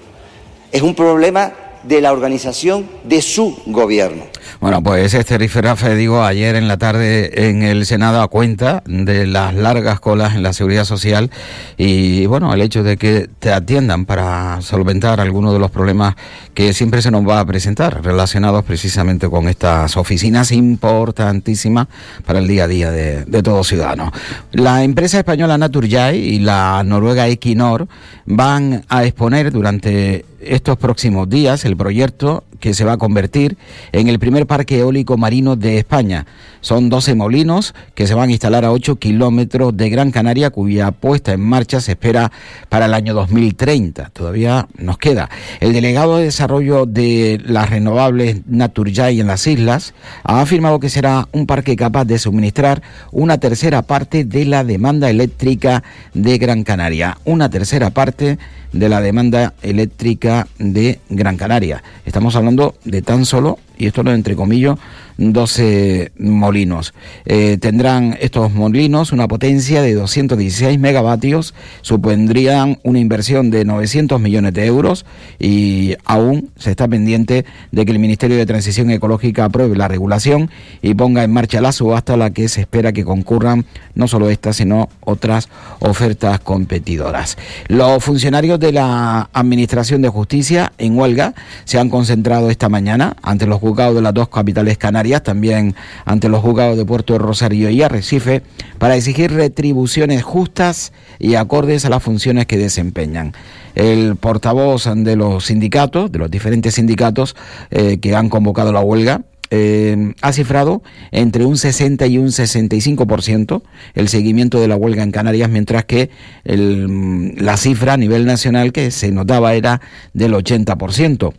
es 0.71 0.81
un 0.81 0.95
problema 0.95 1.53
de 1.87 2.01
la 2.01 2.11
organización 2.11 2.85
de 3.03 3.21
su 3.21 3.57
gobierno. 3.65 4.25
Bueno, 4.59 4.81
pues 4.81 5.13
este 5.13 5.37
riferafe, 5.37 5.95
digo, 5.95 6.23
ayer 6.23 6.55
en 6.55 6.67
la 6.67 6.77
tarde 6.77 7.47
en 7.47 7.61
el 7.61 7.85
Senado 7.85 8.21
a 8.21 8.27
cuenta 8.27 8.81
de 8.85 9.27
las 9.27 9.53
largas 9.53 9.99
colas 9.99 10.35
en 10.35 10.41
la 10.41 10.53
seguridad 10.53 10.85
social 10.85 11.29
y, 11.77 12.25
bueno, 12.25 12.53
el 12.53 12.61
hecho 12.61 12.81
de 12.83 12.97
que 12.97 13.29
te 13.39 13.51
atiendan 13.51 14.05
para 14.05 14.61
solventar 14.61 15.21
algunos 15.21 15.53
de 15.53 15.59
los 15.59 15.69
problemas 15.69 16.15
que 16.53 16.73
siempre 16.73 17.01
se 17.01 17.11
nos 17.11 17.27
va 17.27 17.39
a 17.39 17.45
presentar 17.45 18.03
relacionados 18.03 18.63
precisamente 18.65 19.29
con 19.29 19.47
estas 19.47 19.95
oficinas 19.95 20.51
importantísimas 20.51 21.87
para 22.25 22.39
el 22.39 22.47
día 22.47 22.63
a 22.63 22.67
día 22.67 22.91
de, 22.91 23.25
de 23.25 23.43
todo 23.43 23.63
ciudadano. 23.63 24.11
La 24.53 24.83
empresa 24.83 25.19
española 25.19 25.57
Naturjai 25.57 26.17
y 26.17 26.39
la 26.39 26.83
noruega 26.83 27.27
Equinor 27.27 27.87
van 28.25 28.85
a 28.89 29.05
exponer 29.05 29.51
durante 29.51 30.25
estos 30.39 30.77
próximos 30.77 31.29
días 31.29 31.65
el 31.65 31.75
proyecto 31.75 32.43
que 32.59 32.73
se 32.73 32.85
va 32.85 32.93
a 32.93 32.97
convertir 32.97 33.57
en 33.91 34.07
el 34.07 34.19
primer 34.19 34.47
parque 34.47 34.79
eólico 34.79 35.17
marino 35.17 35.55
de 35.55 35.77
España. 35.77 36.25
Son 36.61 36.89
12 36.89 37.15
molinos 37.15 37.73
que 37.95 38.07
se 38.07 38.13
van 38.13 38.29
a 38.29 38.31
instalar 38.31 38.65
a 38.65 38.71
8 38.71 38.97
kilómetros 38.97 39.75
de 39.77 39.89
Gran 39.89 40.11
Canaria, 40.11 40.49
cuya 40.49 40.91
puesta 40.91 41.33
en 41.33 41.41
marcha 41.41 41.79
se 41.81 41.93
espera 41.93 42.31
para 42.69 42.87
el 42.87 42.93
año 42.93 43.13
2030. 43.13 44.09
Todavía 44.09 44.67
nos 44.77 44.97
queda. 44.97 45.29
El 45.59 45.73
delegado 45.73 46.17
de 46.17 46.25
desarrollo 46.25 46.85
de 46.85 47.41
las 47.45 47.69
renovables 47.69 48.41
Naturjai 48.47 49.19
en 49.19 49.27
las 49.27 49.47
islas 49.47 49.93
ha 50.23 50.41
afirmado 50.41 50.79
que 50.79 50.89
será 50.89 51.27
un 51.31 51.45
parque 51.45 51.75
capaz 51.75 52.05
de 52.05 52.19
suministrar 52.19 52.81
una 53.11 53.37
tercera 53.37 53.81
parte 53.81 54.25
de 54.25 54.45
la 54.45 54.63
demanda 54.63 55.09
eléctrica 55.09 55.83
de 56.13 56.37
Gran 56.37 56.63
Canaria. 56.63 57.17
Una 57.25 57.49
tercera 57.49 57.91
parte 57.91 58.37
de 58.73 58.89
la 58.89 59.01
demanda 59.01 59.53
eléctrica 59.61 60.47
de 60.57 60.99
Gran 61.09 61.37
Canaria. 61.37 61.83
Estamos 62.05 62.35
hablando 62.35 62.46
de 62.83 63.01
tan 63.01 63.25
solo, 63.25 63.59
y 63.77 63.87
esto 63.87 64.03
lo 64.03 64.13
entre 64.13 64.35
comillas, 64.35 64.77
12 65.17 66.11
molinos. 66.19 66.93
Eh, 67.25 67.57
tendrán 67.59 68.17
estos 68.21 68.53
molinos 68.53 69.11
una 69.11 69.27
potencia 69.27 69.81
de 69.81 69.93
216 69.95 70.79
megavatios, 70.79 71.53
supondrían 71.81 72.79
una 72.83 72.99
inversión 72.99 73.49
de 73.49 73.65
900 73.65 74.21
millones 74.21 74.53
de 74.53 74.65
euros 74.65 75.05
y 75.39 75.95
aún 76.05 76.49
se 76.57 76.71
está 76.71 76.87
pendiente 76.87 77.45
de 77.71 77.85
que 77.85 77.91
el 77.91 77.99
Ministerio 77.99 78.37
de 78.37 78.45
Transición 78.45 78.91
Ecológica 78.91 79.45
apruebe 79.45 79.75
la 79.75 79.87
regulación 79.87 80.51
y 80.81 80.93
ponga 80.93 81.23
en 81.23 81.31
marcha 81.31 81.61
la 81.61 81.71
subasta 81.71 82.13
a 82.13 82.17
la 82.17 82.29
que 82.29 82.47
se 82.47 82.61
espera 82.61 82.93
que 82.93 83.03
concurran 83.03 83.65
no 83.95 84.07
solo 84.07 84.29
estas, 84.29 84.57
sino 84.57 84.89
otras 85.01 85.49
ofertas 85.79 86.39
competidoras. 86.39 87.37
Los 87.67 88.03
funcionarios 88.03 88.59
de 88.59 88.71
la 88.71 89.29
Administración 89.33 90.01
de 90.01 90.09
Justicia 90.09 90.71
en 90.77 90.97
huelga 90.97 91.33
se 91.65 91.79
han 91.79 91.89
concentrado 91.89 92.49
esta 92.49 92.69
mañana 92.69 93.15
ante 93.23 93.47
los 93.47 93.59
juzgados 93.59 93.95
de 93.95 94.01
las 94.01 94.13
dos 94.13 94.29
capitales 94.29 94.77
canarias 94.77 95.06
también 95.23 95.75
ante 96.05 96.29
los 96.29 96.41
juzgados 96.41 96.77
de 96.77 96.85
Puerto 96.85 97.17
Rosario 97.17 97.69
y 97.69 97.81
Arrecife, 97.81 98.41
para 98.77 98.95
exigir 98.95 99.31
retribuciones 99.31 100.23
justas 100.23 100.93
y 101.19 101.35
acordes 101.35 101.85
a 101.85 101.89
las 101.89 102.03
funciones 102.03 102.45
que 102.45 102.57
desempeñan. 102.57 103.33
El 103.75 104.15
portavoz 104.15 104.89
de 104.95 105.15
los 105.15 105.45
sindicatos, 105.45 106.11
de 106.11 106.19
los 106.19 106.31
diferentes 106.31 106.75
sindicatos 106.75 107.35
eh, 107.71 107.99
que 107.99 108.15
han 108.15 108.29
convocado 108.29 108.71
la 108.71 108.81
huelga, 108.81 109.21
eh, 109.49 110.13
ha 110.21 110.33
cifrado 110.33 110.83
entre 111.11 111.45
un 111.45 111.57
60 111.57 112.05
y 112.07 112.17
un 112.17 112.27
65% 112.27 113.61
el 113.93 114.09
seguimiento 114.09 114.59
de 114.59 114.67
la 114.67 114.75
huelga 114.75 115.03
en 115.03 115.11
Canarias, 115.11 115.49
mientras 115.49 115.85
que 115.85 116.09
la 116.43 117.55
cifra 117.55 117.93
a 117.93 117.97
nivel 117.97 118.25
nacional 118.25 118.73
que 118.73 118.91
se 118.91 119.11
notaba 119.11 119.53
era 119.53 119.79
del 120.13 120.33
80%. 120.33 121.33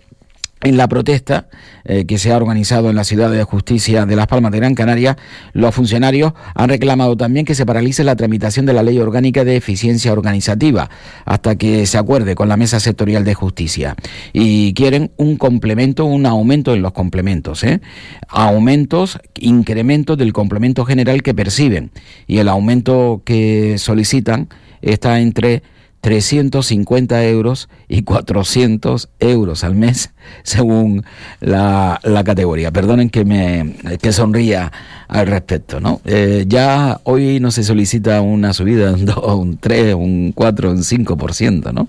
En 0.60 0.76
la 0.76 0.88
protesta 0.88 1.46
eh, 1.84 2.04
que 2.04 2.18
se 2.18 2.32
ha 2.32 2.36
organizado 2.36 2.90
en 2.90 2.96
la 2.96 3.04
Ciudad 3.04 3.30
de 3.30 3.44
Justicia 3.44 4.06
de 4.06 4.16
Las 4.16 4.26
Palmas 4.26 4.50
de 4.50 4.58
Gran 4.58 4.74
Canaria, 4.74 5.16
los 5.52 5.72
funcionarios 5.72 6.32
han 6.54 6.68
reclamado 6.68 7.16
también 7.16 7.46
que 7.46 7.54
se 7.54 7.64
paralice 7.64 8.02
la 8.02 8.16
tramitación 8.16 8.66
de 8.66 8.72
la 8.72 8.82
Ley 8.82 8.98
Orgánica 8.98 9.44
de 9.44 9.54
Eficiencia 9.54 10.12
Organizativa 10.12 10.90
hasta 11.24 11.54
que 11.54 11.86
se 11.86 11.96
acuerde 11.96 12.34
con 12.34 12.48
la 12.48 12.56
Mesa 12.56 12.80
Sectorial 12.80 13.24
de 13.24 13.34
Justicia. 13.34 13.94
Y 14.32 14.74
quieren 14.74 15.12
un 15.16 15.36
complemento, 15.36 16.04
un 16.06 16.26
aumento 16.26 16.74
en 16.74 16.82
los 16.82 16.92
complementos. 16.92 17.62
¿eh? 17.62 17.80
Aumentos, 18.28 19.20
incrementos 19.38 20.18
del 20.18 20.32
complemento 20.32 20.84
general 20.84 21.22
que 21.22 21.34
perciben. 21.34 21.92
Y 22.26 22.38
el 22.38 22.48
aumento 22.48 23.22
que 23.24 23.76
solicitan 23.78 24.48
está 24.82 25.20
entre 25.20 25.62
350 26.00 27.24
euros 27.26 27.68
y 27.88 28.02
400 28.02 29.08
euros 29.18 29.64
al 29.64 29.74
mes 29.74 30.10
según 30.42 31.04
la, 31.40 32.00
la 32.02 32.24
categoría. 32.24 32.70
Perdonen 32.70 33.10
que 33.10 33.24
me 33.24 33.74
que 34.00 34.12
sonría 34.12 34.72
al 35.08 35.26
respecto, 35.26 35.80
¿no? 35.80 36.00
Eh, 36.04 36.44
ya 36.46 37.00
hoy 37.04 37.40
no 37.40 37.50
se 37.50 37.64
solicita 37.64 38.20
una 38.20 38.52
subida 38.52 38.92
un 38.94 39.04
2, 39.04 39.16
un 39.34 39.58
3, 39.58 39.94
un 39.94 40.32
4, 40.34 40.70
un 40.70 40.78
5%, 40.78 41.72
¿no? 41.72 41.88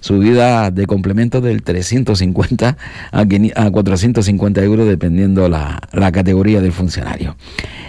Subida 0.00 0.70
de 0.70 0.86
complemento 0.86 1.40
del 1.40 1.62
350 1.62 2.76
a, 3.12 3.70
450 3.70 4.62
euros 4.62 4.86
dependiendo 4.86 5.48
la, 5.48 5.80
la 5.92 6.12
categoría 6.12 6.60
del 6.60 6.72
funcionario. 6.72 7.36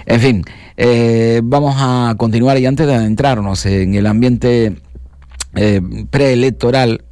En 0.05 0.19
fin, 0.19 0.43
eh, 0.77 1.41
vamos 1.43 1.75
a 1.77 2.15
continuar 2.17 2.57
y 2.59 2.65
antes 2.65 2.87
de 2.87 2.95
adentrarnos 2.95 3.65
en 3.65 3.95
el 3.95 4.05
ambiente 4.05 4.75
eh, 5.55 5.81
preelectoral, 6.09 7.03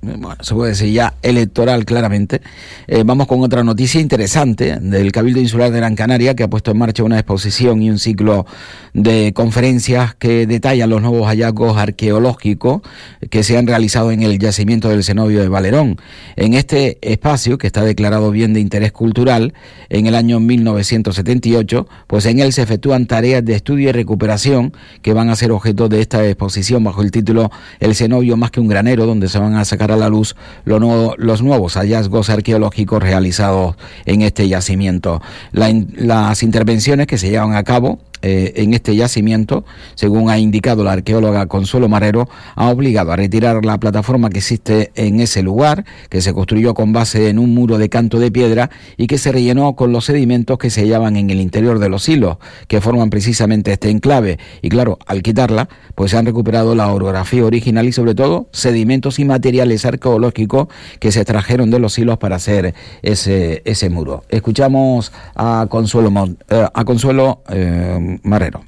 se 0.42 0.54
puede 0.54 0.72
decir 0.72 0.92
ya 0.92 1.15
electoral 1.22 1.86
claramente, 1.86 2.42
eh, 2.88 3.04
vamos 3.06 3.27
con 3.27 3.42
otra 3.42 3.63
noticia 3.63 4.01
interesante 4.01 4.77
del 4.80 5.12
Cabildo 5.12 5.39
Insular 5.39 5.72
de 5.72 5.77
Gran 5.77 5.96
Canaria 5.96 6.36
que 6.36 6.44
ha 6.44 6.50
puesto 6.50 6.72
en 6.72 6.77
marcha 6.77 7.04
una 7.04 7.18
exposición 7.18 7.82
y 7.82 7.89
un 7.89 7.98
ciclo 7.98 8.46
de 8.94 9.34
conferencias 9.34 10.15
que 10.15 10.46
detallan 10.48 10.89
los 10.89 11.01
nuevos 11.01 11.27
hallazgos 11.27 11.77
arqueológicos 11.77 12.82
que 13.30 13.44
se 13.44 13.58
han 13.58 13.68
realizado 13.68 14.12
en 14.12 14.22
el 14.22 14.38
yacimiento 14.38 14.89
del 14.89 15.04
cenobio 15.04 15.42
de 15.42 15.50
Valerón. 15.50 15.98
En 16.36 16.54
este 16.54 17.00
espacio, 17.01 17.58
que 17.58 17.68
está 17.68 17.84
declarado 17.84 18.32
bien 18.32 18.54
de 18.54 18.60
interés 18.60 18.92
cultural, 18.92 19.54
en 19.89 20.06
el 20.06 20.15
año 20.15 20.39
1978, 20.39 21.88
pues 22.08 22.25
en 22.25 22.39
él 22.39 22.54
se 22.54 22.62
efectúan 22.62 23.06
tareas 23.06 23.44
de 23.44 23.56
estudio 23.56 23.89
y 23.89 23.92
recuperación 23.92 24.74
que 25.01 25.13
van 25.13 25.30
a 25.30 25.36
ser 25.36 25.51
objeto 25.51 25.89
de 25.89 26.01
esta 26.01 26.25
exposición 26.25 26.84
bajo 26.84 27.01
el 27.01 27.12
título 27.12 27.51
El 27.80 27.96
cenobio 27.96 28.35
más 28.36 28.51
que 28.51 28.60
un 28.60 28.68
granero 28.68 29.06
donde 29.06 29.30
se 29.30 29.39
van 29.39 29.56
a 29.56 29.65
sacar 29.65 29.92
a 29.92 29.98
la 29.98 30.10
luz 30.10 30.36
los 30.65 31.42
nuevos 31.42 31.74
hallazgos 31.75 32.30
arqueológicos 32.30 33.01
realizados 33.01 33.75
en 34.06 34.22
este 34.22 34.48
yacimiento. 34.48 35.22
las 35.51 36.44
intervenciones 36.44 37.08
que 37.08 37.18
se 37.18 37.30
llevan 37.30 37.56
a 37.56 37.63
cabo 37.63 38.00
eh, 38.27 38.53
en 38.55 38.74
este 38.74 38.96
yacimiento, 38.96 39.65
según 39.94 40.32
ha 40.32 40.39
indicado 40.39 40.84
la 40.84 40.94
arqueóloga 40.94 41.46
Consuelo 41.46 41.88
Marrero, 41.88 42.27
ha 42.55 42.70
obligado 42.70 43.12
a 43.12 43.15
retirar 43.15 43.63
la 43.63 43.77
plataforma 43.77 44.32
que 44.32 44.39
existe 44.39 44.91
en 44.96 45.20
ese 45.20 45.44
lugar, 45.44 45.86
que 46.10 46.22
se 46.22 46.34
construyó 46.34 46.74
con 46.74 46.91
base 46.91 47.29
en 47.29 47.38
un 47.38 47.53
muro 47.53 47.77
de 47.77 47.88
canto 47.88 48.17
de 48.17 48.32
piedra 48.32 48.72
y 48.98 49.05
que 49.05 49.20
se 49.20 49.32
rellenó 49.32 49.75
con 49.75 49.91
los 49.91 50.05
sedimentos 50.05 50.58
que 50.58 50.72
se 50.72 50.82
hallaban 50.82 51.17
en 51.17 51.29
el 51.29 51.39
interior 51.39 51.77
de 51.77 51.88
los 51.88 52.10
hilos, 52.10 52.38
que 52.67 52.82
forman 52.82 53.12
precisamente 53.12 53.72
este 53.72 53.91
enclave. 53.91 54.39
Y 54.63 54.70
claro, 54.70 54.98
al 55.05 55.22
quitarla, 55.22 55.70
pues 55.94 56.10
se 56.10 56.17
han 56.17 56.25
recuperado 56.25 56.74
la 56.74 56.91
orografía 56.91 57.46
original 57.46 57.86
y 57.88 57.91
sobre 57.91 58.15
todo 58.15 58.50
sedimentos 58.51 59.20
y 59.20 59.25
materiales 59.25 59.86
arqueológicos 59.86 60.67
que 61.00 61.12
se 61.12 61.22
extrajeron 61.22 61.70
de 61.70 61.77
los 61.77 62.00
hilos 62.00 62.17
para 62.17 62.38
hacer 62.38 62.74
ese, 63.03 63.62
ese 63.65 63.91
muro. 63.91 64.24
Escuchamos 64.29 65.12
a 65.36 65.67
Consuelo, 65.70 66.12
eh, 66.50 66.67
a 66.74 66.86
Consuelo 66.86 67.44
eh, 67.50 68.14
Marrero. 68.24 68.62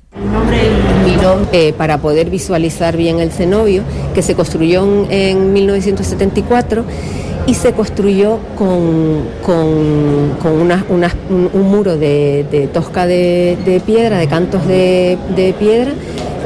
Eh, 1.51 1.74
para 1.77 1.98
poder 1.98 2.30
visualizar 2.30 2.96
bien 2.96 3.20
el 3.20 3.32
cenobio, 3.32 3.82
que 4.13 4.22
se 4.22 4.36
construyó 4.36 4.86
en, 5.10 5.51
1974 5.51 6.86
y 7.46 7.54
se 7.54 7.74
construyó 7.74 8.39
con, 8.58 9.24
con, 9.46 9.62
un, 11.30 11.70
muro 11.70 11.98
de, 11.98 12.70
tosca 12.74 13.06
de, 13.08 13.82
piedra, 13.86 14.20
de 14.20 14.27
cantos 14.27 14.68
de, 14.68 15.18
piedra, 15.60 15.94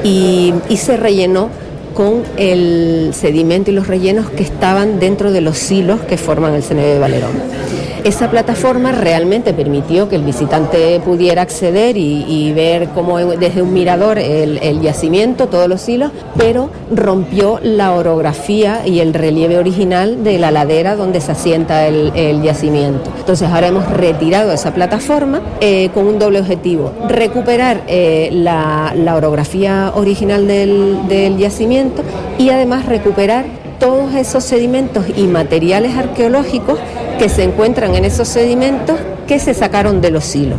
y, 0.04 0.54
y, 0.70 0.78
se 0.78 0.98
rellenó 0.98 1.50
con 1.94 2.24
el 2.38 3.12
sedimento 3.14 3.72
y 3.72 3.74
los 3.76 3.88
rellenos 3.88 4.30
que 4.30 4.44
estaban 4.44 5.00
dentro 5.00 5.32
de 5.32 5.42
los 5.42 5.58
silos 5.58 6.02
que 6.02 6.18
forman 6.18 6.54
el 6.56 6.64
cenobio 6.64 6.94
de 6.94 7.00
Valerón. 7.00 7.32
Esa 8.04 8.32
plataforma 8.32 8.92
realmente 8.92 9.54
permitió 9.54 10.10
que 10.10 10.16
el 10.16 10.24
visitante 10.24 11.00
pudiera 11.02 11.44
acceder 11.44 11.98
y, 11.98 12.52
ver 12.54 12.90
cómo 12.90 13.20
desde 13.20 13.62
un 13.62 13.74
mirador 13.74 14.18
el, 14.18 14.82
yacimiento, 14.82 15.48
todos 15.48 15.68
los 15.68 15.88
hilos, 15.88 16.12
pero 16.36 16.70
rompió 16.92 17.60
la 17.62 17.94
orografía 17.94 18.88
y 18.88 19.00
el 19.00 19.14
relieve 19.14 19.60
original 19.60 20.24
de 20.24 20.40
la 20.40 20.50
ladera 20.50 20.96
donde 20.96 21.22
se 21.22 21.32
asienta 21.32 21.88
el, 21.88 22.42
yacimiento. 22.42 23.12
Entonces 23.20 23.48
ahora 23.48 23.68
hemos 23.68 23.88
retirado 23.88 24.52
esa 24.52 24.74
plataforma 24.74 25.42
eh, 25.60 25.90
con 25.94 26.08
un 26.08 26.18
doble 26.18 26.40
objetivo, 26.40 26.92
recuperar 27.08 27.84
eh, 27.88 28.30
la, 28.32 28.94
orografía 29.16 29.92
original 29.94 30.48
del, 30.48 31.08
del 31.08 31.38
yacimiento 31.38 32.02
y 32.40 32.50
además 32.50 32.86
recuperar 32.86 33.46
todos 33.80 34.14
esos 34.16 34.44
sedimentos 34.44 35.06
y 35.16 35.24
materiales 35.24 35.96
arqueológicos 35.98 36.80
que 37.22 37.30
se 37.30 37.44
encuentran 37.44 37.94
en 37.94 38.04
esos 38.04 38.28
sedimentos 38.28 39.00
que 39.28 39.38
se 39.38 39.54
sacaron 39.54 40.02
de 40.02 40.10
los 40.10 40.36
hilos 40.36 40.58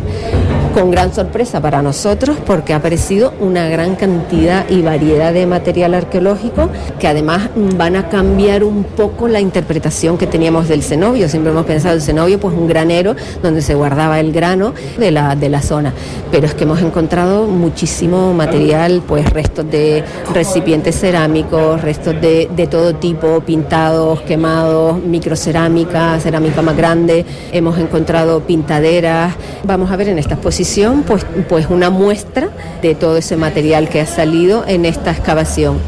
con 0.73 0.89
gran 0.89 1.13
sorpresa 1.13 1.61
para 1.61 1.83
nosotros 1.83 2.35
porque 2.47 2.73
ha 2.73 2.77
aparecido 2.77 3.31
una 3.39 3.67
gran 3.69 3.95
cantidad 3.95 4.67
y 4.69 4.81
variedad 4.81 5.31
de 5.31 5.45
material 5.45 5.93
arqueológico 5.93 6.69
que 6.99 7.07
además 7.07 7.49
van 7.77 7.95
a 7.95 8.09
cambiar 8.09 8.63
un 8.63 8.83
poco 8.83 9.27
la 9.27 9.39
interpretación 9.39 10.17
que 10.17 10.25
teníamos 10.25 10.67
del 10.67 10.81
cenobio. 10.81 11.29
Siempre 11.29 11.51
hemos 11.51 11.65
pensado 11.67 11.93
el 11.93 12.01
cenobio 12.01 12.39
pues 12.39 12.55
un 12.55 12.67
granero 12.67 13.15
donde 13.43 13.61
se 13.61 13.75
guardaba 13.75 14.19
el 14.19 14.31
grano 14.31 14.73
de 14.97 15.11
la, 15.11 15.35
de 15.35 15.49
la 15.49 15.61
zona, 15.61 15.93
pero 16.31 16.47
es 16.47 16.55
que 16.55 16.63
hemos 16.63 16.81
encontrado 16.81 17.45
muchísimo 17.45 18.33
material, 18.33 19.03
pues 19.07 19.29
restos 19.29 19.69
de 19.69 20.03
recipientes 20.33 20.99
cerámicos, 20.99 21.81
restos 21.83 22.19
de, 22.19 22.49
de 22.55 22.65
todo 22.65 22.95
tipo, 22.95 23.41
pintados, 23.41 24.21
quemados, 24.21 24.97
microcerámica, 25.03 26.19
cerámica 26.19 26.63
más 26.63 26.75
grande, 26.75 27.25
hemos 27.51 27.77
encontrado 27.77 28.39
pintaderas. 28.41 29.35
Vamos 29.65 29.91
a 29.91 29.95
ver 29.95 30.09
en 30.09 30.17
esta 30.17 30.33
exposición 30.33 30.62
pues, 31.05 31.25
pues 31.49 31.67
una 31.69 31.89
muestra 31.89 32.49
de 32.81 32.95
todo 32.95 33.17
ese 33.17 33.35
material 33.35 33.89
que 33.89 34.01
ha 34.01 34.05
salido 34.05 34.65
en 34.67 34.85
esta 34.85 35.11
excavación. 35.11 35.79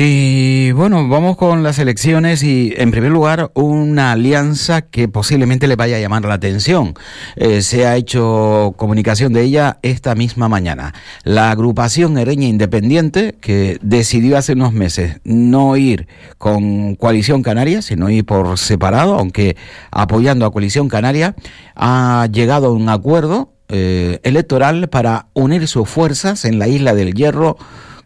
Y 0.00 0.70
bueno, 0.70 1.08
vamos 1.08 1.36
con 1.36 1.64
las 1.64 1.80
elecciones 1.80 2.44
y 2.44 2.72
en 2.76 2.92
primer 2.92 3.10
lugar 3.10 3.50
una 3.54 4.12
alianza 4.12 4.82
que 4.82 5.08
posiblemente 5.08 5.66
le 5.66 5.74
vaya 5.74 5.96
a 5.96 5.98
llamar 5.98 6.24
la 6.24 6.34
atención. 6.34 6.94
Eh, 7.34 7.62
se 7.62 7.84
ha 7.84 7.96
hecho 7.96 8.74
comunicación 8.76 9.32
de 9.32 9.42
ella 9.42 9.78
esta 9.82 10.14
misma 10.14 10.48
mañana. 10.48 10.94
La 11.24 11.50
agrupación 11.50 12.16
Ereña 12.16 12.46
Independiente 12.46 13.34
que 13.40 13.78
decidió 13.82 14.38
hace 14.38 14.52
unos 14.52 14.72
meses 14.72 15.18
no 15.24 15.76
ir 15.76 16.06
con 16.38 16.94
Coalición 16.94 17.42
Canaria, 17.42 17.82
sino 17.82 18.08
ir 18.08 18.24
por 18.24 18.56
separado, 18.56 19.18
aunque 19.18 19.56
apoyando 19.90 20.46
a 20.46 20.52
Coalición 20.52 20.88
Canaria, 20.88 21.34
ha 21.74 22.28
llegado 22.30 22.68
a 22.68 22.72
un 22.72 22.88
acuerdo 22.88 23.57
eh, 23.68 24.20
electoral 24.22 24.88
para 24.88 25.26
unir 25.34 25.68
sus 25.68 25.88
fuerzas 25.88 26.44
en 26.44 26.58
la 26.58 26.68
isla 26.68 26.94
del 26.94 27.14
Hierro 27.14 27.56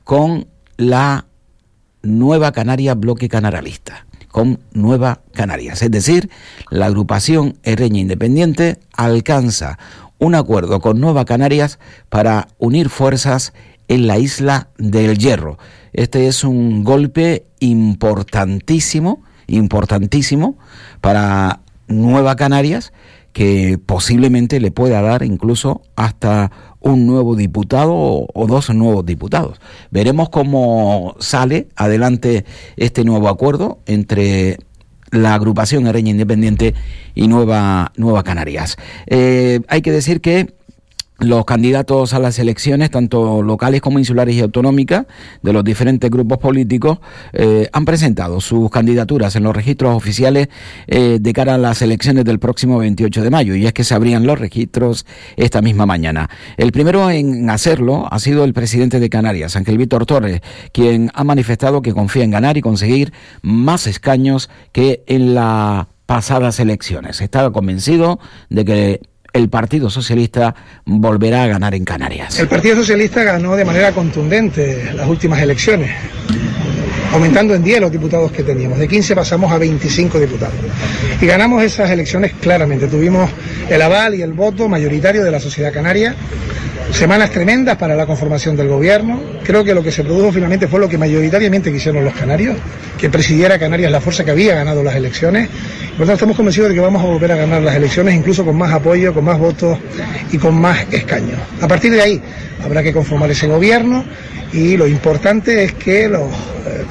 con 0.04 0.48
la 0.76 1.26
Nueva 2.02 2.50
Canaria 2.50 2.94
Bloque 2.94 3.28
Canaralista, 3.28 4.06
con 4.28 4.58
Nueva 4.72 5.20
Canarias. 5.32 5.82
Es 5.82 5.90
decir, 5.90 6.30
la 6.70 6.86
agrupación 6.86 7.58
Herreña 7.62 8.00
Independiente 8.00 8.80
alcanza 8.92 9.78
un 10.18 10.34
acuerdo 10.34 10.80
con 10.80 11.00
Nueva 11.00 11.24
Canarias 11.24 11.78
para 12.08 12.48
unir 12.58 12.88
fuerzas 12.88 13.52
en 13.88 14.06
la 14.06 14.18
isla 14.18 14.68
del 14.78 15.18
Hierro. 15.18 15.58
Este 15.92 16.26
es 16.26 16.44
un 16.44 16.82
golpe 16.82 17.46
importantísimo, 17.60 19.22
importantísimo 19.46 20.58
para 21.00 21.60
Nueva 21.86 22.36
Canarias 22.36 22.92
que 23.32 23.78
posiblemente 23.84 24.60
le 24.60 24.70
pueda 24.70 25.00
dar 25.00 25.22
incluso 25.22 25.82
hasta 25.96 26.50
un 26.80 27.06
nuevo 27.06 27.36
diputado 27.36 27.92
o, 27.94 28.46
dos 28.46 28.70
nuevos 28.70 29.06
diputados. 29.06 29.60
Veremos 29.90 30.28
cómo 30.28 31.14
sale 31.18 31.68
adelante 31.76 32.44
este 32.76 33.04
nuevo 33.04 33.28
acuerdo 33.28 33.78
entre 33.86 34.58
la 35.10 35.34
agrupación 35.34 35.86
Areña 35.86 36.10
Independiente 36.10 36.74
y 37.14 37.28
Nueva, 37.28 37.92
Nueva 37.96 38.22
Canarias. 38.22 38.76
Eh, 39.06 39.60
hay 39.68 39.82
que 39.82 39.92
decir 39.92 40.20
que 40.20 40.54
los 41.22 41.44
candidatos 41.44 42.14
a 42.14 42.18
las 42.18 42.38
elecciones, 42.38 42.90
tanto 42.90 43.42
locales 43.42 43.80
como 43.80 43.98
insulares 43.98 44.34
y 44.34 44.40
autonómicas, 44.40 45.06
de 45.42 45.52
los 45.52 45.64
diferentes 45.64 46.10
grupos 46.10 46.38
políticos, 46.38 46.98
eh, 47.32 47.68
han 47.72 47.84
presentado 47.84 48.40
sus 48.40 48.70
candidaturas 48.70 49.36
en 49.36 49.44
los 49.44 49.54
registros 49.54 49.94
oficiales 49.94 50.48
eh, 50.86 51.18
de 51.20 51.32
cara 51.32 51.54
a 51.54 51.58
las 51.58 51.82
elecciones 51.82 52.24
del 52.24 52.38
próximo 52.38 52.78
28 52.78 53.22
de 53.22 53.30
mayo, 53.30 53.54
y 53.54 53.66
es 53.66 53.72
que 53.72 53.84
se 53.84 53.94
abrían 53.94 54.26
los 54.26 54.38
registros 54.38 55.06
esta 55.36 55.62
misma 55.62 55.86
mañana. 55.86 56.28
El 56.56 56.72
primero 56.72 57.10
en 57.10 57.48
hacerlo 57.50 58.08
ha 58.10 58.18
sido 58.18 58.44
el 58.44 58.52
presidente 58.52 59.00
de 59.00 59.08
Canarias, 59.08 59.56
Ángel 59.56 59.78
Víctor 59.78 60.06
Torres, 60.06 60.40
quien 60.72 61.10
ha 61.14 61.24
manifestado 61.24 61.82
que 61.82 61.92
confía 61.92 62.24
en 62.24 62.30
ganar 62.30 62.56
y 62.56 62.60
conseguir 62.60 63.12
más 63.42 63.86
escaños 63.86 64.50
que 64.72 65.02
en 65.06 65.34
las 65.34 65.86
pasadas 66.06 66.60
elecciones. 66.60 67.20
Estaba 67.20 67.52
convencido 67.52 68.18
de 68.50 68.64
que 68.64 69.00
el 69.32 69.48
Partido 69.48 69.90
Socialista 69.90 70.54
volverá 70.84 71.44
a 71.44 71.46
ganar 71.46 71.74
en 71.74 71.84
Canarias. 71.84 72.38
El 72.38 72.48
Partido 72.48 72.76
Socialista 72.76 73.22
ganó 73.22 73.56
de 73.56 73.64
manera 73.64 73.92
contundente 73.92 74.92
las 74.94 75.08
últimas 75.08 75.40
elecciones, 75.40 75.90
aumentando 77.12 77.54
en 77.54 77.62
10 77.62 77.80
los 77.80 77.92
diputados 77.92 78.32
que 78.32 78.42
teníamos. 78.42 78.78
De 78.78 78.88
15 78.88 79.14
pasamos 79.14 79.52
a 79.52 79.58
25 79.58 80.18
diputados. 80.18 80.54
Y 81.20 81.26
ganamos 81.26 81.62
esas 81.62 81.90
elecciones 81.90 82.32
claramente. 82.40 82.86
Tuvimos 82.88 83.30
el 83.68 83.82
aval 83.82 84.14
y 84.14 84.22
el 84.22 84.32
voto 84.32 84.68
mayoritario 84.68 85.24
de 85.24 85.30
la 85.30 85.40
sociedad 85.40 85.72
canaria 85.72 86.16
Semanas 86.92 87.30
tremendas 87.30 87.78
para 87.78 87.96
la 87.96 88.04
conformación 88.04 88.54
del 88.54 88.68
gobierno. 88.68 89.18
Creo 89.42 89.64
que 89.64 89.72
lo 89.72 89.82
que 89.82 89.90
se 89.90 90.04
produjo 90.04 90.30
finalmente 90.30 90.68
fue 90.68 90.78
lo 90.78 90.90
que 90.90 90.98
mayoritariamente 90.98 91.72
quisieron 91.72 92.04
los 92.04 92.12
canarios, 92.12 92.54
que 92.98 93.08
presidiera 93.08 93.58
Canarias 93.58 93.90
la 93.90 94.00
fuerza 94.00 94.24
que 94.24 94.30
había 94.30 94.54
ganado 94.54 94.82
las 94.82 94.94
elecciones. 94.94 95.48
Por 95.48 96.00
lo 96.00 96.04
tanto, 96.04 96.12
estamos 96.12 96.36
convencidos 96.36 96.68
de 96.68 96.74
que 96.74 96.80
vamos 96.82 97.02
a 97.02 97.06
volver 97.06 97.32
a 97.32 97.36
ganar 97.36 97.62
las 97.62 97.76
elecciones, 97.76 98.14
incluso 98.14 98.44
con 98.44 98.58
más 98.58 98.72
apoyo, 98.74 99.14
con 99.14 99.24
más 99.24 99.38
votos 99.38 99.78
y 100.32 100.36
con 100.36 100.54
más 100.60 100.84
escaños. 100.90 101.38
A 101.62 101.66
partir 101.66 101.92
de 101.92 102.02
ahí 102.02 102.20
habrá 102.62 102.82
que 102.82 102.92
conformar 102.92 103.30
ese 103.30 103.46
gobierno 103.46 104.04
y 104.52 104.76
lo 104.76 104.86
importante 104.86 105.64
es 105.64 105.72
que 105.72 106.10
los 106.10 106.28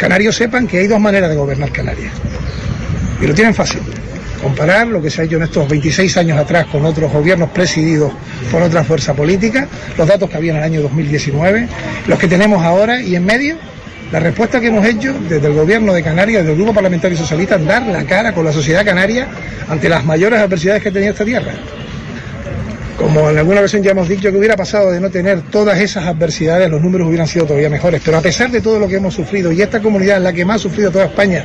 canarios 0.01 0.35
sepan 0.35 0.65
que 0.65 0.79
hay 0.79 0.87
dos 0.87 0.99
maneras 0.99 1.29
de 1.29 1.35
gobernar 1.35 1.71
Canarias. 1.71 2.11
Y 3.21 3.27
lo 3.27 3.35
tienen 3.35 3.53
fácil 3.53 3.81
comparar 4.41 4.87
lo 4.87 4.99
que 4.99 5.11
se 5.11 5.21
ha 5.21 5.25
hecho 5.25 5.35
en 5.35 5.43
estos 5.43 5.69
26 5.69 6.17
años 6.17 6.39
atrás 6.39 6.65
con 6.65 6.83
otros 6.83 7.11
gobiernos 7.11 7.51
presididos 7.51 8.11
por 8.49 8.63
otra 8.63 8.83
fuerza 8.83 9.13
política, 9.13 9.67
los 9.95 10.07
datos 10.07 10.27
que 10.27 10.37
había 10.37 10.53
en 10.53 10.57
el 10.57 10.63
año 10.63 10.81
2019, 10.81 11.67
los 12.07 12.17
que 12.17 12.27
tenemos 12.27 12.63
ahora 12.63 12.99
y 12.99 13.15
en 13.15 13.23
medio, 13.23 13.57
la 14.11 14.19
respuesta 14.19 14.59
que 14.59 14.67
hemos 14.67 14.83
hecho 14.87 15.13
desde 15.29 15.45
el 15.45 15.53
gobierno 15.53 15.93
de 15.93 16.01
Canarias, 16.01 16.41
desde 16.41 16.53
el 16.53 16.57
Grupo 16.57 16.73
Parlamentario 16.73 17.15
Socialista, 17.15 17.59
dar 17.59 17.83
la 17.83 18.03
cara 18.03 18.33
con 18.33 18.43
la 18.43 18.51
sociedad 18.51 18.83
canaria 18.83 19.27
ante 19.69 19.87
las 19.87 20.03
mayores 20.03 20.39
adversidades 20.39 20.81
que 20.81 20.89
tenía 20.89 21.11
esta 21.11 21.23
tierra. 21.23 21.53
Como 23.01 23.29
en 23.31 23.37
alguna 23.37 23.61
ocasión 23.61 23.81
ya 23.81 23.91
hemos 23.91 24.07
dicho 24.07 24.31
que 24.31 24.37
hubiera 24.37 24.55
pasado 24.55 24.91
de 24.91 24.99
no 24.99 25.09
tener 25.09 25.41
todas 25.49 25.79
esas 25.79 26.05
adversidades, 26.05 26.69
los 26.69 26.81
números 26.81 27.07
hubieran 27.07 27.27
sido 27.27 27.45
todavía 27.45 27.69
mejores. 27.69 27.99
Pero 28.05 28.17
a 28.17 28.21
pesar 28.21 28.51
de 28.51 28.61
todo 28.61 28.77
lo 28.77 28.87
que 28.87 28.97
hemos 28.97 29.15
sufrido, 29.15 29.51
y 29.51 29.61
esta 29.61 29.81
comunidad 29.81 30.17
es 30.17 30.23
la 30.23 30.31
que 30.31 30.45
más 30.45 30.57
ha 30.57 30.59
sufrido 30.59 30.91
toda 30.91 31.05
España, 31.05 31.43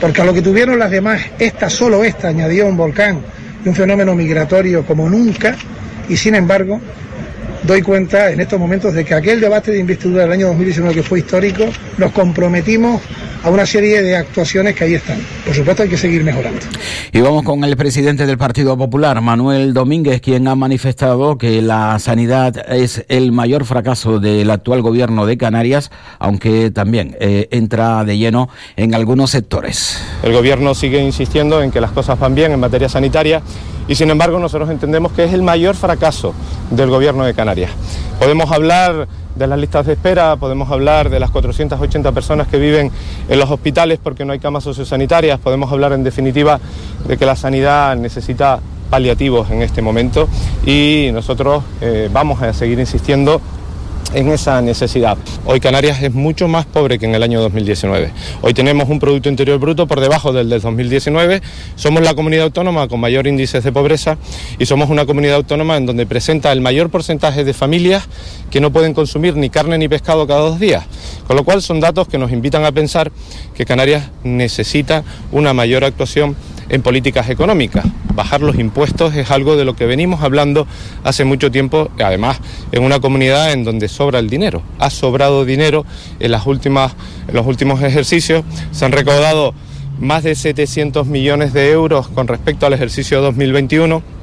porque 0.00 0.20
a 0.20 0.24
lo 0.24 0.34
que 0.34 0.42
tuvieron 0.42 0.78
las 0.78 0.90
demás, 0.90 1.22
esta, 1.38 1.70
solo 1.70 2.02
esta, 2.02 2.28
añadió 2.28 2.66
un 2.66 2.76
volcán 2.76 3.20
y 3.64 3.68
un 3.68 3.74
fenómeno 3.74 4.16
migratorio 4.16 4.84
como 4.84 5.08
nunca, 5.08 5.54
y 6.08 6.16
sin 6.16 6.34
embargo, 6.34 6.80
doy 7.62 7.82
cuenta 7.82 8.32
en 8.32 8.40
estos 8.40 8.58
momentos 8.58 8.92
de 8.92 9.04
que 9.04 9.14
aquel 9.14 9.40
debate 9.40 9.70
de 9.70 9.78
investidura 9.78 10.22
del 10.22 10.32
año 10.32 10.48
2019 10.48 10.96
que 10.96 11.02
fue 11.04 11.20
histórico, 11.20 11.66
nos 11.98 12.10
comprometimos 12.10 13.00
a 13.42 13.50
una 13.50 13.66
serie 13.66 14.02
de 14.02 14.16
actuaciones 14.16 14.74
que 14.74 14.84
ahí 14.84 14.94
están. 14.94 15.18
Por 15.44 15.54
supuesto 15.54 15.82
hay 15.82 15.88
que 15.88 15.96
seguir 15.96 16.22
mejorando. 16.22 16.60
Y 17.12 17.20
vamos 17.20 17.42
con 17.42 17.64
el 17.64 17.76
presidente 17.76 18.26
del 18.26 18.38
Partido 18.38 18.76
Popular, 18.76 19.20
Manuel 19.20 19.72
Domínguez, 19.72 20.20
quien 20.20 20.46
ha 20.48 20.54
manifestado 20.54 21.38
que 21.38 21.62
la 21.62 21.98
sanidad 21.98 22.70
es 22.70 23.04
el 23.08 23.32
mayor 23.32 23.64
fracaso 23.64 24.20
del 24.20 24.50
actual 24.50 24.82
gobierno 24.82 25.26
de 25.26 25.38
Canarias, 25.38 25.90
aunque 26.18 26.70
también 26.70 27.16
eh, 27.20 27.48
entra 27.50 28.04
de 28.04 28.18
lleno 28.18 28.48
en 28.76 28.94
algunos 28.94 29.30
sectores. 29.30 30.02
El 30.22 30.32
gobierno 30.32 30.74
sigue 30.74 31.00
insistiendo 31.00 31.62
en 31.62 31.70
que 31.70 31.80
las 31.80 31.92
cosas 31.92 32.18
van 32.18 32.34
bien 32.34 32.52
en 32.52 32.60
materia 32.60 32.88
sanitaria 32.88 33.42
y 33.88 33.94
sin 33.94 34.10
embargo 34.10 34.38
nosotros 34.38 34.70
entendemos 34.70 35.12
que 35.12 35.24
es 35.24 35.32
el 35.32 35.42
mayor 35.42 35.74
fracaso 35.74 36.34
del 36.70 36.90
gobierno 36.90 37.24
de 37.24 37.34
Canarias. 37.34 37.70
Podemos 38.20 38.52
hablar 38.52 39.08
de 39.34 39.46
las 39.46 39.58
listas 39.58 39.86
de 39.86 39.94
espera, 39.94 40.36
podemos 40.36 40.70
hablar 40.70 41.08
de 41.08 41.18
las 41.18 41.30
480 41.30 42.12
personas 42.12 42.48
que 42.48 42.58
viven 42.58 42.90
en 43.26 43.38
los 43.38 43.50
hospitales 43.50 43.98
porque 44.00 44.26
no 44.26 44.34
hay 44.34 44.38
camas 44.38 44.62
sociosanitarias, 44.62 45.40
podemos 45.40 45.72
hablar 45.72 45.94
en 45.94 46.04
definitiva 46.04 46.60
de 47.08 47.16
que 47.16 47.24
la 47.24 47.34
sanidad 47.34 47.96
necesita 47.96 48.60
paliativos 48.90 49.50
en 49.50 49.62
este 49.62 49.80
momento 49.80 50.28
y 50.66 51.08
nosotros 51.14 51.64
eh, 51.80 52.10
vamos 52.12 52.42
a 52.42 52.52
seguir 52.52 52.78
insistiendo 52.78 53.40
en 54.14 54.28
esa 54.28 54.60
necesidad. 54.60 55.16
Hoy 55.44 55.60
Canarias 55.60 56.02
es 56.02 56.12
mucho 56.12 56.48
más 56.48 56.66
pobre 56.66 56.98
que 56.98 57.06
en 57.06 57.14
el 57.14 57.22
año 57.22 57.40
2019. 57.40 58.10
Hoy 58.42 58.54
tenemos 58.54 58.88
un 58.88 58.98
Producto 58.98 59.28
Interior 59.28 59.58
Bruto 59.58 59.86
por 59.86 60.00
debajo 60.00 60.32
del 60.32 60.50
del 60.50 60.60
2019. 60.60 61.40
Somos 61.76 62.02
la 62.02 62.14
comunidad 62.14 62.44
autónoma 62.44 62.88
con 62.88 63.00
mayor 63.00 63.26
índice 63.26 63.60
de 63.60 63.72
pobreza 63.72 64.18
y 64.58 64.66
somos 64.66 64.90
una 64.90 65.06
comunidad 65.06 65.36
autónoma 65.36 65.76
en 65.76 65.86
donde 65.86 66.06
presenta 66.06 66.52
el 66.52 66.60
mayor 66.60 66.90
porcentaje 66.90 67.44
de 67.44 67.54
familias 67.54 68.08
que 68.50 68.60
no 68.60 68.72
pueden 68.72 68.92
consumir 68.92 69.36
ni 69.36 69.48
carne 69.48 69.78
ni 69.78 69.88
pescado 69.88 70.26
cada 70.26 70.40
dos 70.40 70.60
días. 70.60 70.84
Con 71.26 71.36
lo 71.36 71.44
cual 71.44 71.62
son 71.62 71.80
datos 71.80 72.08
que 72.08 72.18
nos 72.18 72.32
invitan 72.32 72.64
a 72.64 72.72
pensar 72.72 73.12
que 73.54 73.64
Canarias 73.64 74.10
necesita 74.24 75.04
una 75.32 75.54
mayor 75.54 75.84
actuación 75.84 76.36
en 76.68 76.82
políticas 76.82 77.30
económicas. 77.30 77.84
Bajar 78.20 78.42
los 78.42 78.58
impuestos 78.58 79.14
es 79.14 79.30
algo 79.30 79.56
de 79.56 79.64
lo 79.64 79.74
que 79.74 79.86
venimos 79.86 80.20
hablando 80.20 80.66
hace 81.04 81.24
mucho 81.24 81.50
tiempo, 81.50 81.90
además 81.98 82.38
en 82.70 82.84
una 82.84 83.00
comunidad 83.00 83.50
en 83.52 83.64
donde 83.64 83.88
sobra 83.88 84.18
el 84.18 84.28
dinero. 84.28 84.60
Ha 84.78 84.90
sobrado 84.90 85.46
dinero 85.46 85.86
en, 86.18 86.30
las 86.30 86.46
últimas, 86.46 86.92
en 87.28 87.34
los 87.34 87.46
últimos 87.46 87.82
ejercicios, 87.82 88.44
se 88.72 88.84
han 88.84 88.92
recaudado 88.92 89.54
más 90.00 90.22
de 90.22 90.34
700 90.34 91.06
millones 91.06 91.54
de 91.54 91.70
euros 91.70 92.08
con 92.08 92.28
respecto 92.28 92.66
al 92.66 92.74
ejercicio 92.74 93.22
2021. 93.22 94.19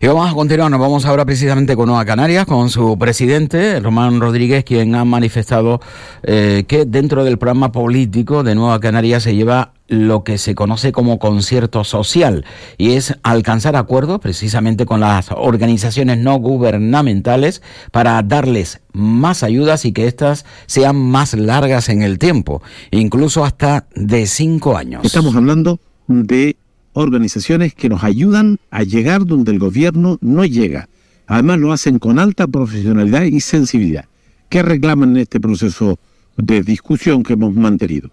Y 0.00 0.06
vamos 0.06 0.30
a 0.30 0.34
continuar, 0.34 0.70
nos 0.70 0.80
vamos 0.80 1.04
ahora 1.04 1.24
precisamente 1.24 1.76
con 1.76 1.86
Nueva 1.86 2.04
Canarias, 2.04 2.46
con 2.46 2.70
su 2.70 2.98
presidente, 2.98 3.80
Román 3.80 4.20
Rodríguez, 4.20 4.64
quien 4.64 4.94
ha 4.94 5.04
manifestado 5.04 5.80
eh, 6.22 6.64
que 6.66 6.84
dentro 6.84 7.24
del 7.24 7.38
programa 7.38 7.72
político 7.72 8.42
de 8.42 8.54
Nueva 8.54 8.80
Canarias 8.80 9.22
se 9.22 9.34
lleva 9.34 9.72
lo 9.86 10.24
que 10.24 10.38
se 10.38 10.54
conoce 10.54 10.92
como 10.92 11.18
concierto 11.18 11.84
social 11.84 12.44
y 12.78 12.92
es 12.92 13.14
alcanzar 13.22 13.76
acuerdos 13.76 14.20
precisamente 14.20 14.86
con 14.86 15.00
las 15.00 15.30
organizaciones 15.30 16.18
no 16.18 16.36
gubernamentales 16.36 17.62
para 17.90 18.22
darles 18.22 18.80
más 18.92 19.42
ayudas 19.42 19.84
y 19.84 19.92
que 19.92 20.06
éstas 20.06 20.46
sean 20.66 20.96
más 20.96 21.34
largas 21.34 21.88
en 21.88 22.02
el 22.02 22.18
tiempo, 22.18 22.62
incluso 22.90 23.44
hasta 23.44 23.86
de 23.94 24.26
cinco 24.26 24.76
años. 24.76 25.04
Estamos 25.04 25.36
hablando 25.36 25.78
de 26.06 26.56
organizaciones 26.94 27.74
que 27.74 27.88
nos 27.88 28.02
ayudan 28.02 28.58
a 28.70 28.82
llegar 28.82 29.26
donde 29.26 29.52
el 29.52 29.58
gobierno 29.58 30.18
no 30.20 30.44
llega. 30.44 30.88
Además 31.26 31.58
lo 31.58 31.72
hacen 31.72 31.98
con 31.98 32.18
alta 32.18 32.46
profesionalidad 32.46 33.22
y 33.24 33.40
sensibilidad. 33.40 34.06
¿Qué 34.48 34.62
reclaman 34.62 35.10
en 35.10 35.16
este 35.18 35.40
proceso 35.40 35.98
de 36.36 36.62
discusión 36.62 37.22
que 37.22 37.34
hemos 37.34 37.54
mantenido? 37.54 38.10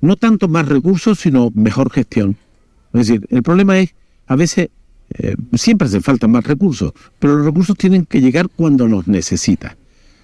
No 0.00 0.16
tanto 0.16 0.48
más 0.48 0.68
recursos, 0.68 1.18
sino 1.18 1.50
mejor 1.54 1.90
gestión. 1.90 2.36
Es 2.92 3.08
decir, 3.08 3.26
el 3.30 3.42
problema 3.42 3.78
es, 3.78 3.94
a 4.26 4.36
veces, 4.36 4.68
eh, 5.18 5.34
siempre 5.54 5.88
hace 5.88 6.00
falta 6.00 6.28
más 6.28 6.44
recursos, 6.44 6.92
pero 7.18 7.36
los 7.36 7.46
recursos 7.46 7.76
tienen 7.76 8.06
que 8.06 8.20
llegar 8.20 8.48
cuando 8.54 8.86
los 8.86 9.08
necesita. 9.08 9.76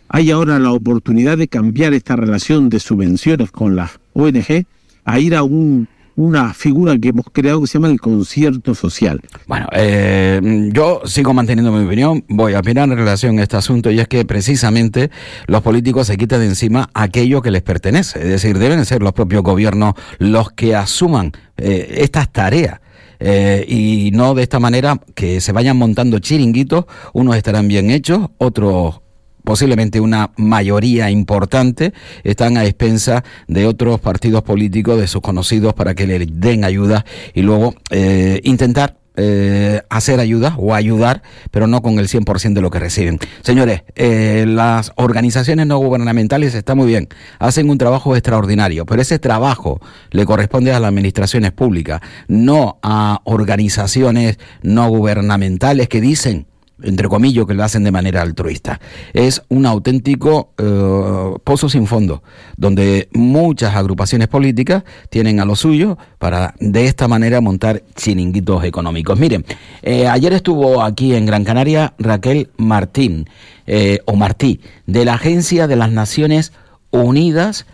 Hay 0.09 0.31
ahora 0.31 0.59
la 0.59 0.71
oportunidad 0.71 1.39
de 1.39 1.49
cambiar 1.49 1.95
esta 1.95 2.15
relación 2.15 2.69
de 2.69 2.79
subvenciones 2.79 3.51
con 3.51 3.75
las 3.75 3.99
ONG 4.13 4.67
a 5.05 5.19
ir 5.19 5.35
a 5.35 5.43
un 5.43 5.89
una 6.17 6.55
figura 6.55 6.97
que 6.99 7.09
hemos 7.09 7.27
creado 7.33 7.61
que 7.61 7.67
se 7.67 7.79
llama 7.79 7.89
el 7.89 8.01
concierto 8.01 8.75
social. 8.75 9.21
Bueno, 9.47 9.67
eh, 9.73 10.41
yo 10.73 11.03
sigo 11.05 11.35
manteniendo 11.35 11.73
mi 11.73 11.85
opinión, 11.85 12.25
voy 12.29 12.55
a 12.55 12.61
opinar 12.61 12.89
en 12.89 12.97
relación 12.97 13.39
a 13.39 13.43
este 13.43 13.57
asunto 13.57 13.91
y 13.91 14.01
es 14.01 14.09
que 14.09 14.25
precisamente 14.25 15.11
los 15.47 15.63
políticos 15.63 16.07
se 16.07 16.17
quitan 16.17 16.41
de 16.41 16.47
encima 16.47 16.91
aquello 16.95 17.43
que 17.43 17.51
les 17.51 17.63
pertenece, 17.63 18.21
es 18.21 18.29
decir, 18.29 18.59
deben 18.59 18.85
ser 18.85 19.03
los 19.03 19.13
propios 19.13 19.43
gobiernos 19.43 19.95
los 20.19 20.53
que 20.53 20.75
asuman 20.75 21.33
eh, 21.57 21.97
estas 21.99 22.33
tareas. 22.33 22.81
Eh, 23.21 23.65
y 23.69 24.11
no 24.13 24.35
de 24.35 24.43
esta 24.43 24.59
manera 24.59 25.01
que 25.15 25.41
se 25.41 25.53
vayan 25.53 25.77
montando 25.79 26.19
chiringuitos, 26.19 26.85
unos 27.13 27.37
estarán 27.37 27.69
bien 27.69 27.91
hechos, 27.91 28.29
otros 28.39 29.01
posiblemente 29.45 30.01
una 30.01 30.31
mayoría 30.37 31.11
importante, 31.11 31.93
están 32.25 32.57
a 32.57 32.65
expensa 32.65 33.25
de 33.47 33.67
otros 33.67 34.01
partidos 34.01 34.43
políticos, 34.43 34.99
de 34.99 35.07
sus 35.07 35.21
conocidos, 35.21 35.75
para 35.75 35.95
que 35.95 36.07
le 36.07 36.27
den 36.27 36.65
ayuda 36.65 37.05
y 37.35 37.43
luego 37.43 37.75
eh, 37.91 38.41
intentar 38.45 38.97
eh, 39.17 39.81
hacer 39.91 40.19
ayuda 40.19 40.57
o 40.59 40.75
ayudar, 40.75 41.23
pero 41.53 41.69
no 41.69 41.83
con 41.83 42.01
el 42.01 42.09
100% 42.09 42.55
de 42.55 42.61
lo 42.61 42.71
que 42.71 42.81
reciben. 42.81 43.21
Señores, 43.43 43.83
eh, 43.95 44.45
las 44.49 44.91
organizaciones 44.97 45.69
no 45.69 45.79
gubernamentales 45.79 46.53
están 46.57 46.79
muy 46.79 46.89
bien, 46.89 47.09
hacen 47.39 47.71
un 47.71 47.79
trabajo 47.79 48.17
extraordinario, 48.17 48.87
pero 48.87 49.01
ese 49.01 49.21
trabajo 49.21 49.81
le 50.11 50.25
corresponde 50.25 50.73
a 50.73 50.81
las 50.81 50.89
administraciones 50.89 51.53
públicas, 51.53 52.01
no 52.27 52.81
a 52.83 53.21
organizaciones 53.23 54.41
no 54.63 54.89
gubernamentales 54.89 55.89
que 55.89 56.01
dicen 56.01 56.49
entre 56.83 57.09
comillas, 57.09 57.47
que 57.47 57.55
lo 57.55 57.65
hacen 57.65 57.85
de 57.85 57.93
manera 57.93 58.23
altruista. 58.23 58.81
Es 59.13 59.43
un 59.49 59.67
auténtico 59.67 60.51
eh, 60.59 61.39
pozo 61.45 61.69
sin 61.69 61.87
fondo, 61.87 62.23
donde 62.57 63.09
muchas 63.13 63.75
agrupaciones 63.77 64.29
políticas 64.29 64.85
tienen 65.11 65.41
a 65.41 65.45
lo 65.45 65.57
suyo 65.57 65.99
para 66.19 66.55
de 66.61 66.87
esta 66.87 67.09
manera 67.09 67.41
montar 67.41 67.83
chiringuitos 67.95 68.65
económicos. 68.65 69.19
Miren, 69.19 69.45
eh, 69.83 70.09
ayer 70.09 70.33
estuvo 70.33 70.83
aquí 70.83 71.15
en 71.15 71.27
Gran 71.27 71.45
Canaria 71.45 71.95
Raquel 71.99 72.51
Martín, 72.57 73.29
eh, 73.67 74.01
o 74.07 74.17
Martí, 74.17 74.61
de 74.87 75.05
la 75.05 75.15
Agencia 75.15 75.67
de 75.67 75.77
las 75.77 75.91
Naciones 75.91 76.53
Unidas 76.91 77.67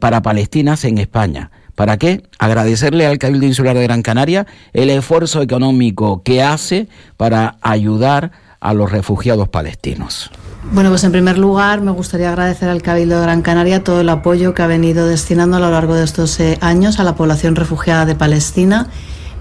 para 0.00 0.22
Palestinas 0.22 0.84
en 0.84 0.96
España. 0.96 1.50
¿Para 1.74 1.98
qué? 1.98 2.22
Agradecerle 2.38 3.06
al 3.06 3.18
Cabildo 3.18 3.44
Insular 3.44 3.76
de 3.76 3.82
Gran 3.82 4.00
Canaria 4.00 4.46
el 4.72 4.88
esfuerzo 4.88 5.42
económico 5.42 6.22
que 6.22 6.42
hace 6.42 6.88
para 7.18 7.58
ayudar 7.60 8.32
a 8.60 8.74
los 8.74 8.90
refugiados 8.90 9.48
palestinos? 9.48 10.30
Bueno, 10.72 10.90
pues 10.90 11.04
en 11.04 11.12
primer 11.12 11.38
lugar 11.38 11.80
me 11.80 11.92
gustaría 11.92 12.28
agradecer 12.28 12.68
al 12.68 12.82
Cabildo 12.82 13.16
de 13.16 13.22
Gran 13.22 13.42
Canaria 13.42 13.84
todo 13.84 14.00
el 14.00 14.08
apoyo 14.08 14.52
que 14.52 14.62
ha 14.62 14.66
venido 14.66 15.06
destinando 15.06 15.56
a 15.56 15.60
lo 15.60 15.70
largo 15.70 15.94
de 15.94 16.04
estos 16.04 16.40
eh, 16.40 16.58
años 16.60 16.98
a 16.98 17.04
la 17.04 17.14
población 17.14 17.54
refugiada 17.54 18.04
de 18.04 18.14
Palestina. 18.14 18.88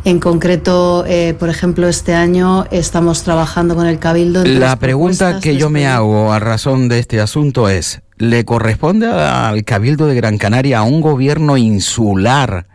En 0.03 0.19
concreto, 0.19 1.03
eh, 1.07 1.33
por 1.33 1.49
ejemplo, 1.49 1.87
este 1.87 2.13
año 2.13 2.65
estamos 2.69 3.23
trabajando 3.23 3.75
con 3.75 3.87
el 3.87 3.97
Cabildo. 3.97 4.45
La 4.45 4.75
pregunta 4.75 5.39
que 5.39 5.57
yo 5.57 5.71
me 5.71 5.87
hago 5.87 6.31
a 6.31 6.37
razón 6.37 6.89
de 6.89 6.99
este 6.99 7.19
asunto 7.19 7.69
es, 7.69 8.01
¿le 8.17 8.45
corresponde 8.45 9.07
al 9.07 9.63
Cabildo 9.63 10.05
de 10.05 10.13
Gran 10.13 10.37
Canaria, 10.37 10.79
a 10.79 10.83
un 10.83 11.01
gobierno 11.01 11.57
insular, 11.57 12.67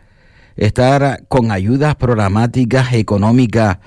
estar 0.57 1.23
con 1.29 1.53
ayudas 1.53 1.95
programáticas 1.95 2.95
económicas 2.95 3.79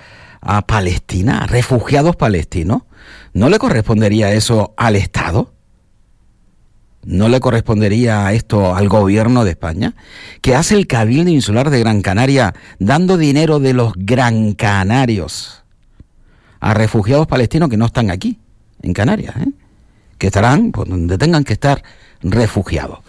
a 0.44 0.68
Palestina, 0.68 1.48
refugiados 1.48 2.16
palestinos, 2.16 2.84
¿no 3.34 3.50
le 3.50 3.60
correspondería 3.60 4.32
eso 4.34 4.74
al 4.78 4.96
Estado? 4.96 5.54
¿No 7.06 7.28
le 7.28 7.40
correspondería 7.40 8.32
esto 8.32 8.76
al 8.76 8.88
gobierno 8.88 9.44
de 9.44 9.52
España? 9.52 9.96
¿Qué 10.42 10.56
hace 10.56 10.76
el 10.76 10.88
Cabildo 10.88 11.30
Insular 11.30 11.70
de 11.70 11.80
Gran 11.80 12.02
Canaria 12.02 12.54
dando 12.80 13.18
dinero 13.18 13.60
de 13.60 13.74
los 13.74 13.94
gran 13.96 14.54
canarios 14.54 15.64
a 16.62 16.74
refugiados 16.74 17.28
palestinos 17.28 17.70
que 17.70 17.76
no 17.76 17.86
están 17.86 18.10
aquí, 18.10 18.40
en 18.82 18.94
Canarias? 18.94 19.36
¿eh? 19.38 19.52
Que 20.18 20.28
estarán 20.28 20.72
pues, 20.72 20.88
donde 20.88 21.18
tengan 21.18 21.44
que 21.44 21.54
estar 21.54 21.84
refugiados. 22.22 23.00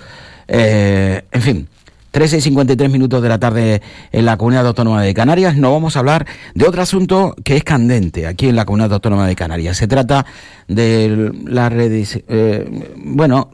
Eh, 0.48 1.22
en 1.30 1.42
fin, 1.42 1.68
13 2.14 2.36
y 2.36 2.40
53 2.42 2.92
minutos 2.92 3.20
de 3.20 3.28
la 3.28 3.40
tarde 3.40 3.82
en 4.12 4.24
la 4.24 4.36
Comunidad 4.36 4.68
Autónoma 4.68 5.02
de 5.02 5.12
Canarias. 5.12 5.56
No 5.56 5.72
vamos 5.72 5.96
a 5.96 5.98
hablar 5.98 6.28
de 6.54 6.64
otro 6.64 6.80
asunto 6.80 7.34
que 7.42 7.56
es 7.56 7.64
candente 7.64 8.28
aquí 8.28 8.46
en 8.46 8.54
la 8.54 8.64
Comunidad 8.64 8.92
Autónoma 8.92 9.26
de 9.26 9.34
Canarias. 9.34 9.78
Se 9.78 9.88
trata 9.88 10.24
de 10.68 11.32
la 11.44 11.72
eh, 11.74 12.86
bueno, 12.98 13.50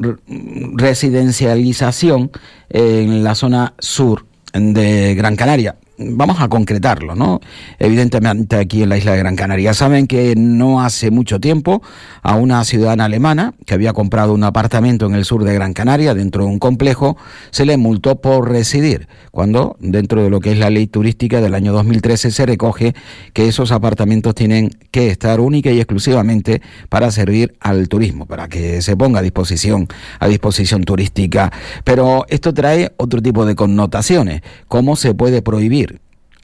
residencialización 0.74 2.32
en 2.68 3.24
la 3.24 3.34
zona 3.34 3.72
sur 3.78 4.26
de 4.52 5.14
Gran 5.14 5.36
Canaria 5.36 5.76
vamos 6.00 6.40
a 6.40 6.48
concretarlo, 6.48 7.14
¿no? 7.14 7.40
Evidentemente 7.78 8.56
aquí 8.56 8.82
en 8.82 8.88
la 8.88 8.96
isla 8.96 9.12
de 9.12 9.18
Gran 9.18 9.36
Canaria. 9.36 9.74
Saben 9.74 10.06
que 10.06 10.34
no 10.36 10.80
hace 10.82 11.10
mucho 11.10 11.40
tiempo 11.40 11.82
a 12.22 12.36
una 12.36 12.64
ciudadana 12.64 13.04
alemana 13.04 13.54
que 13.66 13.74
había 13.74 13.92
comprado 13.92 14.32
un 14.32 14.44
apartamento 14.44 15.06
en 15.06 15.14
el 15.14 15.24
sur 15.24 15.44
de 15.44 15.54
Gran 15.54 15.74
Canaria, 15.74 16.14
dentro 16.14 16.44
de 16.44 16.50
un 16.50 16.58
complejo, 16.58 17.16
se 17.50 17.66
le 17.66 17.76
multó 17.76 18.20
por 18.20 18.50
residir, 18.50 19.08
cuando 19.30 19.76
dentro 19.80 20.22
de 20.22 20.30
lo 20.30 20.40
que 20.40 20.52
es 20.52 20.58
la 20.58 20.70
ley 20.70 20.86
turística 20.86 21.40
del 21.40 21.54
año 21.54 21.72
2013 21.72 22.30
se 22.30 22.46
recoge 22.46 22.94
que 23.32 23.48
esos 23.48 23.72
apartamentos 23.72 24.34
tienen 24.34 24.70
que 24.90 25.08
estar 25.08 25.40
única 25.40 25.70
y 25.70 25.78
exclusivamente 25.78 26.62
para 26.88 27.10
servir 27.10 27.54
al 27.60 27.88
turismo, 27.88 28.26
para 28.26 28.48
que 28.48 28.82
se 28.82 28.96
ponga 28.96 29.20
a 29.20 29.22
disposición, 29.22 29.88
a 30.18 30.28
disposición 30.28 30.84
turística. 30.84 31.52
Pero 31.84 32.24
esto 32.28 32.54
trae 32.54 32.92
otro 32.96 33.20
tipo 33.20 33.44
de 33.44 33.54
connotaciones. 33.54 34.42
¿Cómo 34.68 34.96
se 34.96 35.14
puede 35.14 35.42
prohibir 35.42 35.89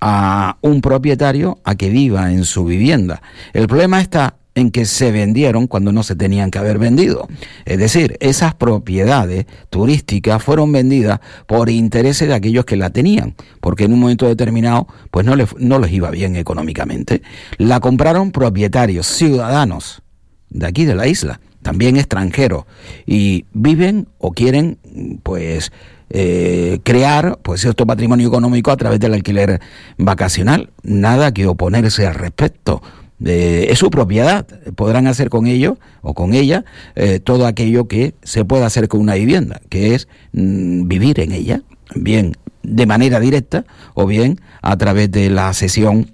a 0.00 0.59
un 0.61 0.80
propietario 0.80 1.59
a 1.64 1.74
que 1.74 1.90
viva 1.90 2.32
en 2.32 2.44
su 2.44 2.64
vivienda. 2.64 3.22
El 3.52 3.66
problema 3.66 4.00
está 4.00 4.37
en 4.56 4.70
que 4.70 4.87
se 4.87 5.12
vendieron 5.12 5.66
cuando 5.66 5.92
no 5.92 6.02
se 6.02 6.16
tenían 6.16 6.50
que 6.50 6.59
haber 6.59 6.78
vendido. 6.78 7.28
Es 7.66 7.78
decir, 7.78 8.16
esas 8.20 8.54
propiedades 8.54 9.46
turísticas 9.68 10.42
fueron 10.42 10.72
vendidas 10.72 11.20
por 11.46 11.68
intereses 11.68 12.26
de 12.26 12.35
aquellos 12.35 12.64
que 12.64 12.76
la 12.76 12.90
tenían, 12.90 13.35
porque 13.61 13.85
en 13.85 13.92
un 13.92 14.00
momento 14.00 14.26
determinado 14.26 14.88
pues 15.11 15.26
no 15.26 15.37
les, 15.37 15.54
no 15.59 15.78
les 15.78 15.92
iba 15.92 16.11
bien 16.11 16.37
económicamente. 16.37 17.22
La 17.59 17.80
compraron 17.80 18.32
propietarios, 18.32 19.06
ciudadanos 19.06 20.02
de 20.48 20.66
aquí 20.66 20.87
de 20.87 20.94
la 20.94 21.06
isla, 21.06 21.38
también 21.61 21.96
extranjeros, 21.96 22.64
y 23.04 23.44
viven 23.52 24.09
o 24.18 24.32
quieren 24.32 24.78
pues 25.22 25.70
eh, 26.11 26.79
crear 26.83 27.38
pues 27.42 27.61
cierto 27.61 27.87
patrimonio 27.87 28.29
económico 28.29 28.71
a 28.71 28.77
través 28.77 29.01
del 29.01 29.14
alquiler 29.14 29.61
vacacional. 29.99 30.71
Nada 30.83 31.33
que 31.33 31.47
oponerse 31.47 32.07
al 32.07 32.14
respecto. 32.14 32.83
Eh, 33.25 33.69
es 33.71 33.79
su 33.79 33.90
propiedad. 33.90 34.47
Podrán 34.75 35.07
hacer 35.07 35.31
con 35.31 35.47
ello 35.47 35.79
o 36.03 36.14
con 36.14 36.35
ella 36.35 36.64
eh, 36.95 37.21
todo 37.21 37.47
aquello 37.47 37.88
que 37.88 38.14
se 38.23 38.45
pueda 38.45 38.66
hacer 38.66 38.88
con 38.88 39.01
una 39.01 39.14
vivienda, 39.14 39.61
que 39.69 39.95
es 39.95 40.09
mm, 40.33 40.87
vivir 40.88 41.21
en 41.21 41.33
ella, 41.33 41.62
bien 41.95 42.35
de 42.62 42.87
manera 42.87 43.21
directa 43.21 43.64
o 43.95 44.07
bien 44.07 44.40
a 44.61 44.77
través 44.77 45.11
de 45.11 45.31
la 45.31 45.53
sesión 45.55 46.11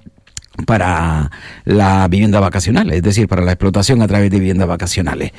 para 0.67 1.31
la 1.65 2.09
vivienda 2.09 2.41
vacacional, 2.41 2.93
es 2.93 3.03
decir, 3.03 3.29
para 3.29 3.43
la 3.43 3.53
explotación 3.53 4.03
a 4.03 4.09
través 4.09 4.31
de 4.31 4.39
viviendas 4.39 4.69
vacacionales. 4.69 5.33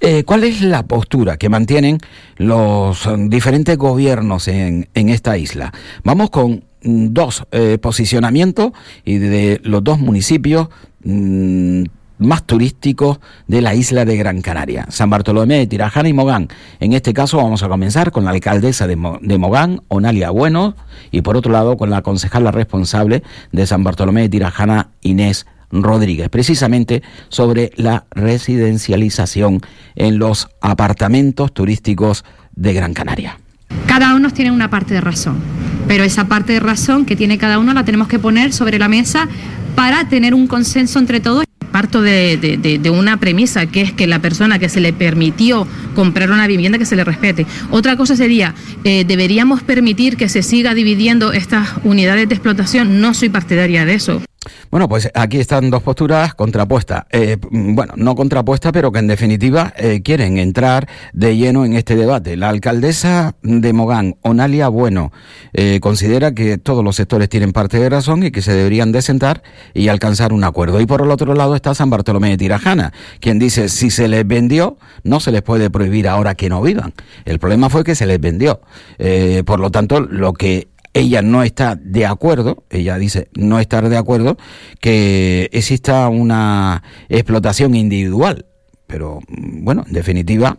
Eh, 0.00 0.24
¿Cuál 0.24 0.44
es 0.44 0.60
la 0.62 0.84
postura 0.84 1.36
que 1.36 1.48
mantienen 1.48 1.98
los 2.36 3.06
um, 3.06 3.28
diferentes 3.28 3.76
gobiernos 3.76 4.48
en, 4.48 4.88
en 4.94 5.08
esta 5.08 5.36
isla? 5.38 5.72
Vamos 6.04 6.30
con 6.30 6.64
mm, 6.82 7.08
dos 7.10 7.44
eh, 7.50 7.78
posicionamientos 7.80 8.72
y 9.04 9.18
de 9.18 9.60
los 9.64 9.82
dos 9.82 9.98
municipios 9.98 10.68
mm, 11.02 11.84
más 12.18 12.44
turísticos 12.44 13.20
de 13.46 13.62
la 13.62 13.74
isla 13.74 14.04
de 14.04 14.16
Gran 14.16 14.42
Canaria, 14.42 14.86
San 14.90 15.10
Bartolomé, 15.10 15.66
Tirajana 15.66 16.08
y 16.08 16.12
Mogán. 16.12 16.48
En 16.80 16.92
este 16.92 17.12
caso 17.12 17.36
vamos 17.38 17.62
a 17.62 17.68
comenzar 17.68 18.12
con 18.12 18.24
la 18.24 18.30
alcaldesa 18.30 18.86
de, 18.86 18.96
de 19.22 19.38
Mogán, 19.38 19.82
Onalia 19.88 20.30
Bueno, 20.30 20.74
y 21.10 21.22
por 21.22 21.36
otro 21.36 21.52
lado 21.52 21.76
con 21.76 21.90
la 21.90 22.02
concejala 22.02 22.50
responsable 22.50 23.22
de 23.52 23.66
San 23.66 23.84
Bartolomé 23.84 24.22
de 24.22 24.28
Tirajana, 24.28 24.90
Inés 25.02 25.46
Rodríguez, 25.70 26.28
precisamente 26.28 27.02
sobre 27.28 27.72
la 27.76 28.06
residencialización 28.10 29.60
en 29.96 30.18
los 30.18 30.48
apartamentos 30.60 31.52
turísticos 31.52 32.24
de 32.54 32.72
Gran 32.72 32.94
Canaria. 32.94 33.38
Cada 33.86 34.14
uno 34.14 34.30
tiene 34.30 34.50
una 34.50 34.70
parte 34.70 34.94
de 34.94 35.00
razón, 35.00 35.38
pero 35.86 36.04
esa 36.04 36.26
parte 36.26 36.54
de 36.54 36.60
razón 36.60 37.04
que 37.04 37.16
tiene 37.16 37.38
cada 37.38 37.58
uno 37.58 37.74
la 37.74 37.84
tenemos 37.84 38.08
que 38.08 38.18
poner 38.18 38.52
sobre 38.52 38.78
la 38.78 38.88
mesa 38.88 39.28
para 39.74 40.08
tener 40.08 40.34
un 40.34 40.46
consenso 40.46 40.98
entre 40.98 41.20
todos. 41.20 41.47
Parto 41.78 42.02
de, 42.02 42.90
una 42.92 43.18
premisa, 43.18 43.66
que 43.66 43.82
es 43.82 43.92
que 43.92 44.08
la 44.08 44.18
persona 44.18 44.58
que 44.58 44.68
se 44.68 44.80
le 44.80 44.92
permitió 44.92 45.64
comprar 45.94 46.32
una 46.32 46.48
vivienda, 46.48 46.76
que 46.76 46.84
se 46.84 46.96
le 46.96 47.04
respete. 47.04 47.46
Otra 47.70 47.96
cosa 47.96 48.16
sería, 48.16 48.52
eh, 48.82 49.04
¿deberíamos 49.06 49.62
permitir 49.62 50.16
que 50.16 50.28
se 50.28 50.42
siga 50.42 50.74
dividiendo 50.74 51.32
estas 51.32 51.68
unidades 51.84 52.28
de 52.28 52.34
explotación? 52.34 53.00
No 53.00 53.14
soy 53.14 53.28
partidaria 53.28 53.84
de 53.84 53.94
eso. 53.94 54.20
Bueno, 54.70 54.88
pues 54.88 55.10
aquí 55.14 55.38
están 55.38 55.70
dos 55.70 55.82
posturas 55.82 56.34
contrapuestas. 56.34 57.04
Eh, 57.10 57.38
bueno, 57.50 57.94
no 57.96 58.14
contrapuestas, 58.14 58.70
pero 58.72 58.92
que 58.92 58.98
en 58.98 59.06
definitiva 59.06 59.72
eh, 59.76 60.02
quieren 60.02 60.36
entrar 60.36 60.88
de 61.14 61.36
lleno 61.36 61.64
en 61.64 61.72
este 61.72 61.96
debate. 61.96 62.36
La 62.36 62.50
alcaldesa 62.50 63.34
de 63.42 63.72
Mogán, 63.72 64.16
Onalia 64.22 64.68
Bueno, 64.68 65.10
eh, 65.54 65.80
considera 65.80 66.34
que 66.34 66.58
todos 66.58 66.84
los 66.84 66.96
sectores 66.96 67.30
tienen 67.30 67.52
parte 67.52 67.78
de 67.78 67.88
razón 67.88 68.22
y 68.24 68.30
que 68.30 68.42
se 68.42 68.52
deberían 68.52 68.92
de 68.92 69.00
sentar 69.00 69.42
y 69.72 69.88
alcanzar 69.88 70.34
un 70.34 70.44
acuerdo. 70.44 70.80
Y 70.80 70.86
por 70.86 71.00
el 71.00 71.10
otro 71.10 71.34
lado 71.34 71.54
está 71.54 71.74
San 71.74 71.88
Bartolomé 71.88 72.30
de 72.30 72.36
Tirajana, 72.36 72.92
quien 73.20 73.38
dice 73.38 73.70
si 73.70 73.90
se 73.90 74.06
les 74.06 74.26
vendió, 74.26 74.76
no 75.02 75.20
se 75.20 75.32
les 75.32 75.40
puede 75.40 75.70
prohibir 75.70 76.08
ahora 76.08 76.34
que 76.34 76.50
no 76.50 76.60
vivan. 76.60 76.92
El 77.24 77.38
problema 77.38 77.70
fue 77.70 77.84
que 77.84 77.94
se 77.94 78.06
les 78.06 78.20
vendió. 78.20 78.60
Eh, 78.98 79.42
por 79.46 79.60
lo 79.60 79.70
tanto, 79.70 80.00
lo 80.00 80.34
que 80.34 80.68
ella 80.98 81.22
no 81.22 81.42
está 81.42 81.76
de 81.76 82.06
acuerdo, 82.06 82.64
ella 82.70 82.98
dice 82.98 83.28
no 83.34 83.60
estar 83.60 83.88
de 83.88 83.96
acuerdo, 83.96 84.36
que 84.80 85.48
exista 85.52 86.08
una 86.08 86.82
explotación 87.08 87.74
individual. 87.74 88.46
Pero 88.86 89.20
mm, 89.28 89.64
bueno, 89.64 89.84
en 89.86 89.92
definitiva, 89.92 90.58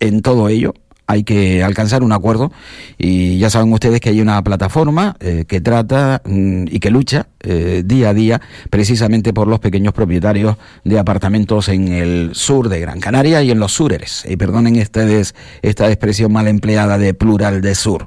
en 0.00 0.20
todo 0.22 0.48
ello 0.48 0.74
hay 1.08 1.24
que 1.24 1.64
alcanzar 1.64 2.02
un 2.02 2.12
acuerdo 2.12 2.52
y 2.98 3.38
ya 3.38 3.48
saben 3.48 3.72
ustedes 3.72 3.98
que 4.00 4.10
hay 4.10 4.20
una 4.20 4.44
plataforma 4.44 5.16
eh, 5.20 5.46
que 5.48 5.62
trata 5.62 6.20
mm, 6.24 6.66
y 6.70 6.78
que 6.80 6.90
lucha 6.90 7.28
eh, 7.40 7.82
día 7.84 8.10
a 8.10 8.14
día 8.14 8.42
precisamente 8.68 9.32
por 9.32 9.48
los 9.48 9.58
pequeños 9.58 9.94
propietarios 9.94 10.56
de 10.84 10.98
apartamentos 10.98 11.70
en 11.70 11.88
el 11.88 12.30
sur 12.34 12.68
de 12.68 12.78
Gran 12.80 13.00
Canaria 13.00 13.42
y 13.42 13.50
en 13.50 13.58
los 13.58 13.72
sureres. 13.72 14.26
Y 14.28 14.36
perdonen 14.36 14.78
ustedes 14.78 15.34
esta 15.62 15.88
expresión 15.88 16.30
mal 16.30 16.46
empleada 16.46 16.98
de 16.98 17.14
plural 17.14 17.62
de 17.62 17.74
sur. 17.74 18.06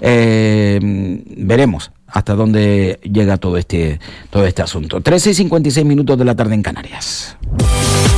Eh, 0.00 0.78
mm, 0.82 1.46
veremos 1.46 1.90
hasta 2.06 2.34
dónde 2.34 3.00
llega 3.02 3.38
todo 3.38 3.56
este, 3.56 3.98
todo 4.28 4.44
este 4.44 4.60
asunto. 4.60 5.00
13 5.00 5.30
y 5.30 5.34
56 5.34 5.86
minutos 5.86 6.18
de 6.18 6.24
la 6.26 6.36
tarde 6.36 6.54
en 6.54 6.62
Canarias. 6.62 7.38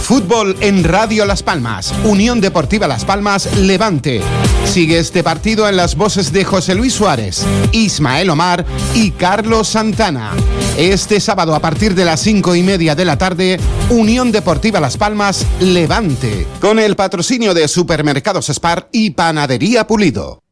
Fútbol 0.05 0.55
en 0.61 0.85
Radio 0.85 1.25
Las 1.25 1.43
Palmas. 1.43 1.95
Unión 2.05 2.39
Deportiva 2.39 2.87
Las 2.87 3.07
Palmas, 3.07 3.57
Levante. 3.57 4.21
Sigue 4.67 4.99
este 4.99 5.23
partido 5.23 5.67
en 5.67 5.79
las 5.79 5.95
voces 5.95 6.31
de 6.31 6.45
José 6.45 6.75
Luis 6.75 6.93
Suárez, 6.93 7.47
Ismael 7.73 8.29
Omar 8.29 8.67
y 8.95 9.13
Carlos 9.13 9.69
Santana. 9.69 10.33
Este 10.77 11.21
sábado 11.21 11.55
a 11.55 11.61
partir 11.61 11.95
de 11.95 12.05
las 12.05 12.21
cinco 12.21 12.55
y 12.55 12.63
media 12.63 12.95
de 12.95 13.07
la 13.07 13.17
tarde, 13.17 13.59
Unión 13.89 14.31
Deportiva 14.31 14.79
Las 14.79 14.99
Palmas, 14.99 15.47
Levante. 15.61 16.47
Con 16.61 16.79
el 16.79 16.97
patrocinio 16.97 17.55
de 17.55 17.67
Supermercados 17.67 18.51
Spar 18.51 18.91
y 18.93 19.13
Panadería 19.13 19.87
Pulido. 19.87 20.43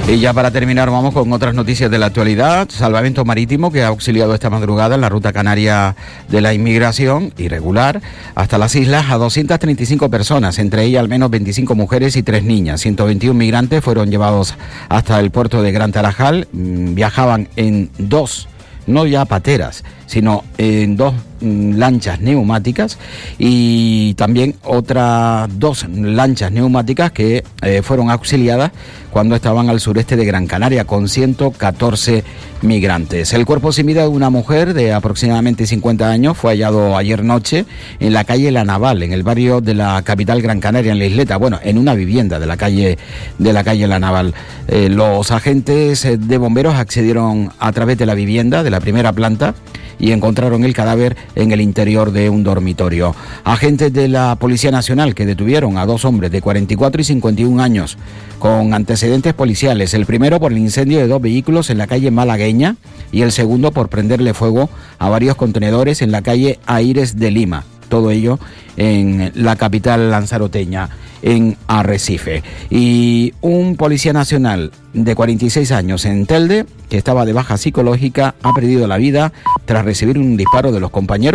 Y 0.07 0.19
ya 0.19 0.35
para 0.35 0.51
terminar 0.51 0.90
vamos 0.90 1.14
con 1.14 1.33
otras 1.33 1.55
noticias 1.55 1.90
de 1.90 1.99
la 1.99 2.07
actualidad. 2.07 2.69
Salvamento 2.69 3.25
Marítimo 3.25 3.73
que 3.73 3.83
ha 3.83 3.88
auxiliado 3.88 4.35
esta 4.35 4.51
madrugada 4.51 4.97
en 4.97 5.01
la 5.01 5.09
ruta 5.09 5.33
canaria 5.33 5.97
de 6.29 6.43
la 6.43 6.53
inmigración 6.53 7.33
irregular 7.38 8.03
hasta 8.35 8.59
las 8.59 8.75
islas 8.75 9.07
a 9.11 9.17
235 9.17 10.11
personas, 10.11 10.59
entre 10.59 10.85
ellas 10.85 11.01
al 11.01 11.09
menos 11.09 11.31
25 11.31 11.75
mujeres 11.75 12.17
y 12.17 12.23
3 12.23 12.45
niñas. 12.45 12.83
121 12.83 13.35
migrantes 13.35 13.83
fueron 13.83 14.11
llevados 14.11 14.55
hasta 14.90 15.19
el 15.21 15.31
puerto 15.31 15.62
de 15.62 15.73
Gran 15.73 15.90
Tarajal. 15.90 16.49
Mm, 16.53 16.95
Viajaban 16.95 17.49
en 17.57 17.90
dos, 17.97 18.49
no 18.87 19.07
ya 19.07 19.25
pateras, 19.25 19.85
sino 20.05 20.45
en 20.59 20.97
dos 20.97 21.14
lanchas 21.45 22.21
neumáticas 22.21 22.99
y 23.39 24.15
también 24.15 24.57
otras 24.63 25.49
dos 25.59 25.87
lanchas 25.89 26.51
neumáticas 26.53 27.13
que 27.13 27.45
eh, 27.63 27.83
fueron 27.83 28.11
auxiliadas 28.11 28.73
cuando 29.15 29.37
estaban 29.37 29.71
al 29.71 29.79
sureste 29.79 30.17
de 30.17 30.25
Gran 30.25 30.49
Canaria 30.49 30.87
con 30.87 31.09
114 31.09 32.25
migrantes. 32.63 33.33
El 33.33 33.47
cuerpo 33.47 33.71
sin 33.71 33.87
vida 33.87 34.03
de 34.03 34.09
una 34.09 34.29
mujer 34.29 34.75
de 34.75 34.93
aproximadamente 34.93 35.69
50 35.69 36.11
años 36.11 36.37
fue 36.37 36.51
hallado 36.51 36.97
ayer 36.97 37.23
noche 37.23 37.65
en 38.01 38.13
la 38.13 38.25
calle 38.25 38.51
La 38.51 38.65
Naval, 38.65 39.05
en 39.05 39.13
el 39.13 39.23
barrio 39.23 39.61
de 39.61 39.75
la 39.75 40.03
capital 40.03 40.43
Gran 40.43 40.59
Canaria, 40.59 40.91
en 40.91 40.99
la 40.99 41.05
isleta, 41.05 41.37
bueno, 41.37 41.61
en 41.63 41.79
una 41.79 41.95
vivienda 41.95 42.41
de 42.41 42.47
la 42.47 42.57
calle, 42.57 42.99
de 43.39 43.53
la 43.53 43.63
calle 43.63 43.87
La 43.87 44.01
Naval. 44.01 44.35
Eh, 44.67 44.89
los 44.89 45.31
agentes 45.31 46.05
eh, 46.05 46.17
de 46.17 46.39
bomberos 46.39 46.75
accedieron 46.75 47.53
a 47.61 47.71
través 47.71 47.97
de 47.99 48.07
la 48.07 48.15
vivienda 48.15 48.65
de 48.65 48.71
la 48.71 48.81
primera 48.81 49.13
planta 49.13 49.55
y 49.99 50.13
encontraron 50.13 50.65
el 50.65 50.75
cadáver 50.75 51.17
en 51.35 51.53
el 51.53 51.61
interior 51.61 52.12
de 52.12 52.31
un 52.31 52.44
dormitorio. 52.44 53.14
Agentes 53.44 53.92
de 53.92 54.09
la 54.09 54.37
Policía 54.37 54.70
Nacional 54.70 55.14
que 55.14 55.27
detuvieron 55.27 55.79
a 55.79 55.87
dos 55.87 56.05
hombres 56.05 56.31
de 56.31 56.40
44 56.40 57.01
y 57.01 57.05
51 57.05 57.62
años 57.62 57.99
con 58.38 58.75
antecedentes 58.75 59.35
policiales. 59.35 59.94
El 59.94 60.07
primero 60.07 60.38
por 60.40 60.53
el 60.53 60.59
incendio 60.59 60.99
de 60.99 61.09
dos 61.09 61.23
vehículos 61.23 61.70
en 61.70 61.79
la 61.79 61.87
calle 61.87 62.11
Malagueña 62.11 62.77
y 63.11 63.23
el 63.23 63.33
segundo 63.33 63.73
por 63.73 63.88
prenderle 63.88 64.35
fuego 64.35 64.68
a 64.99 65.09
varios 65.09 65.37
contenedores 65.37 66.03
en 66.03 66.12
la 66.12 66.23
calle 66.23 66.59
Aires 66.66 67.16
de 67.16 67.31
Lima. 67.31 67.64
Todo 67.95 68.11
ello 68.11 68.41
en 68.77 69.31
la 69.37 69.55
capital 69.55 70.11
lanzaroteña 70.11 70.89
en 71.23 71.57
Arrecife. 71.69 72.43
Y 72.69 73.35
un 73.41 73.77
policía 73.77 74.13
nacional 74.13 74.73
de 74.95 75.15
46 75.15 75.71
años 75.71 76.05
en 76.05 76.27
Telde, 76.27 76.67
que 76.89 76.99
estaba 76.99 77.25
de 77.25 77.33
baja 77.33 77.57
psicológica, 77.57 78.35
ha 78.43 78.53
perdido 78.53 78.89
la 78.89 78.97
vida 78.97 79.33
tras 79.65 79.85
recibir 79.85 80.19
un 80.19 80.37
disparo 80.37 80.73
de 80.73 80.81
los 80.81 80.91
compañeros. 80.91 81.33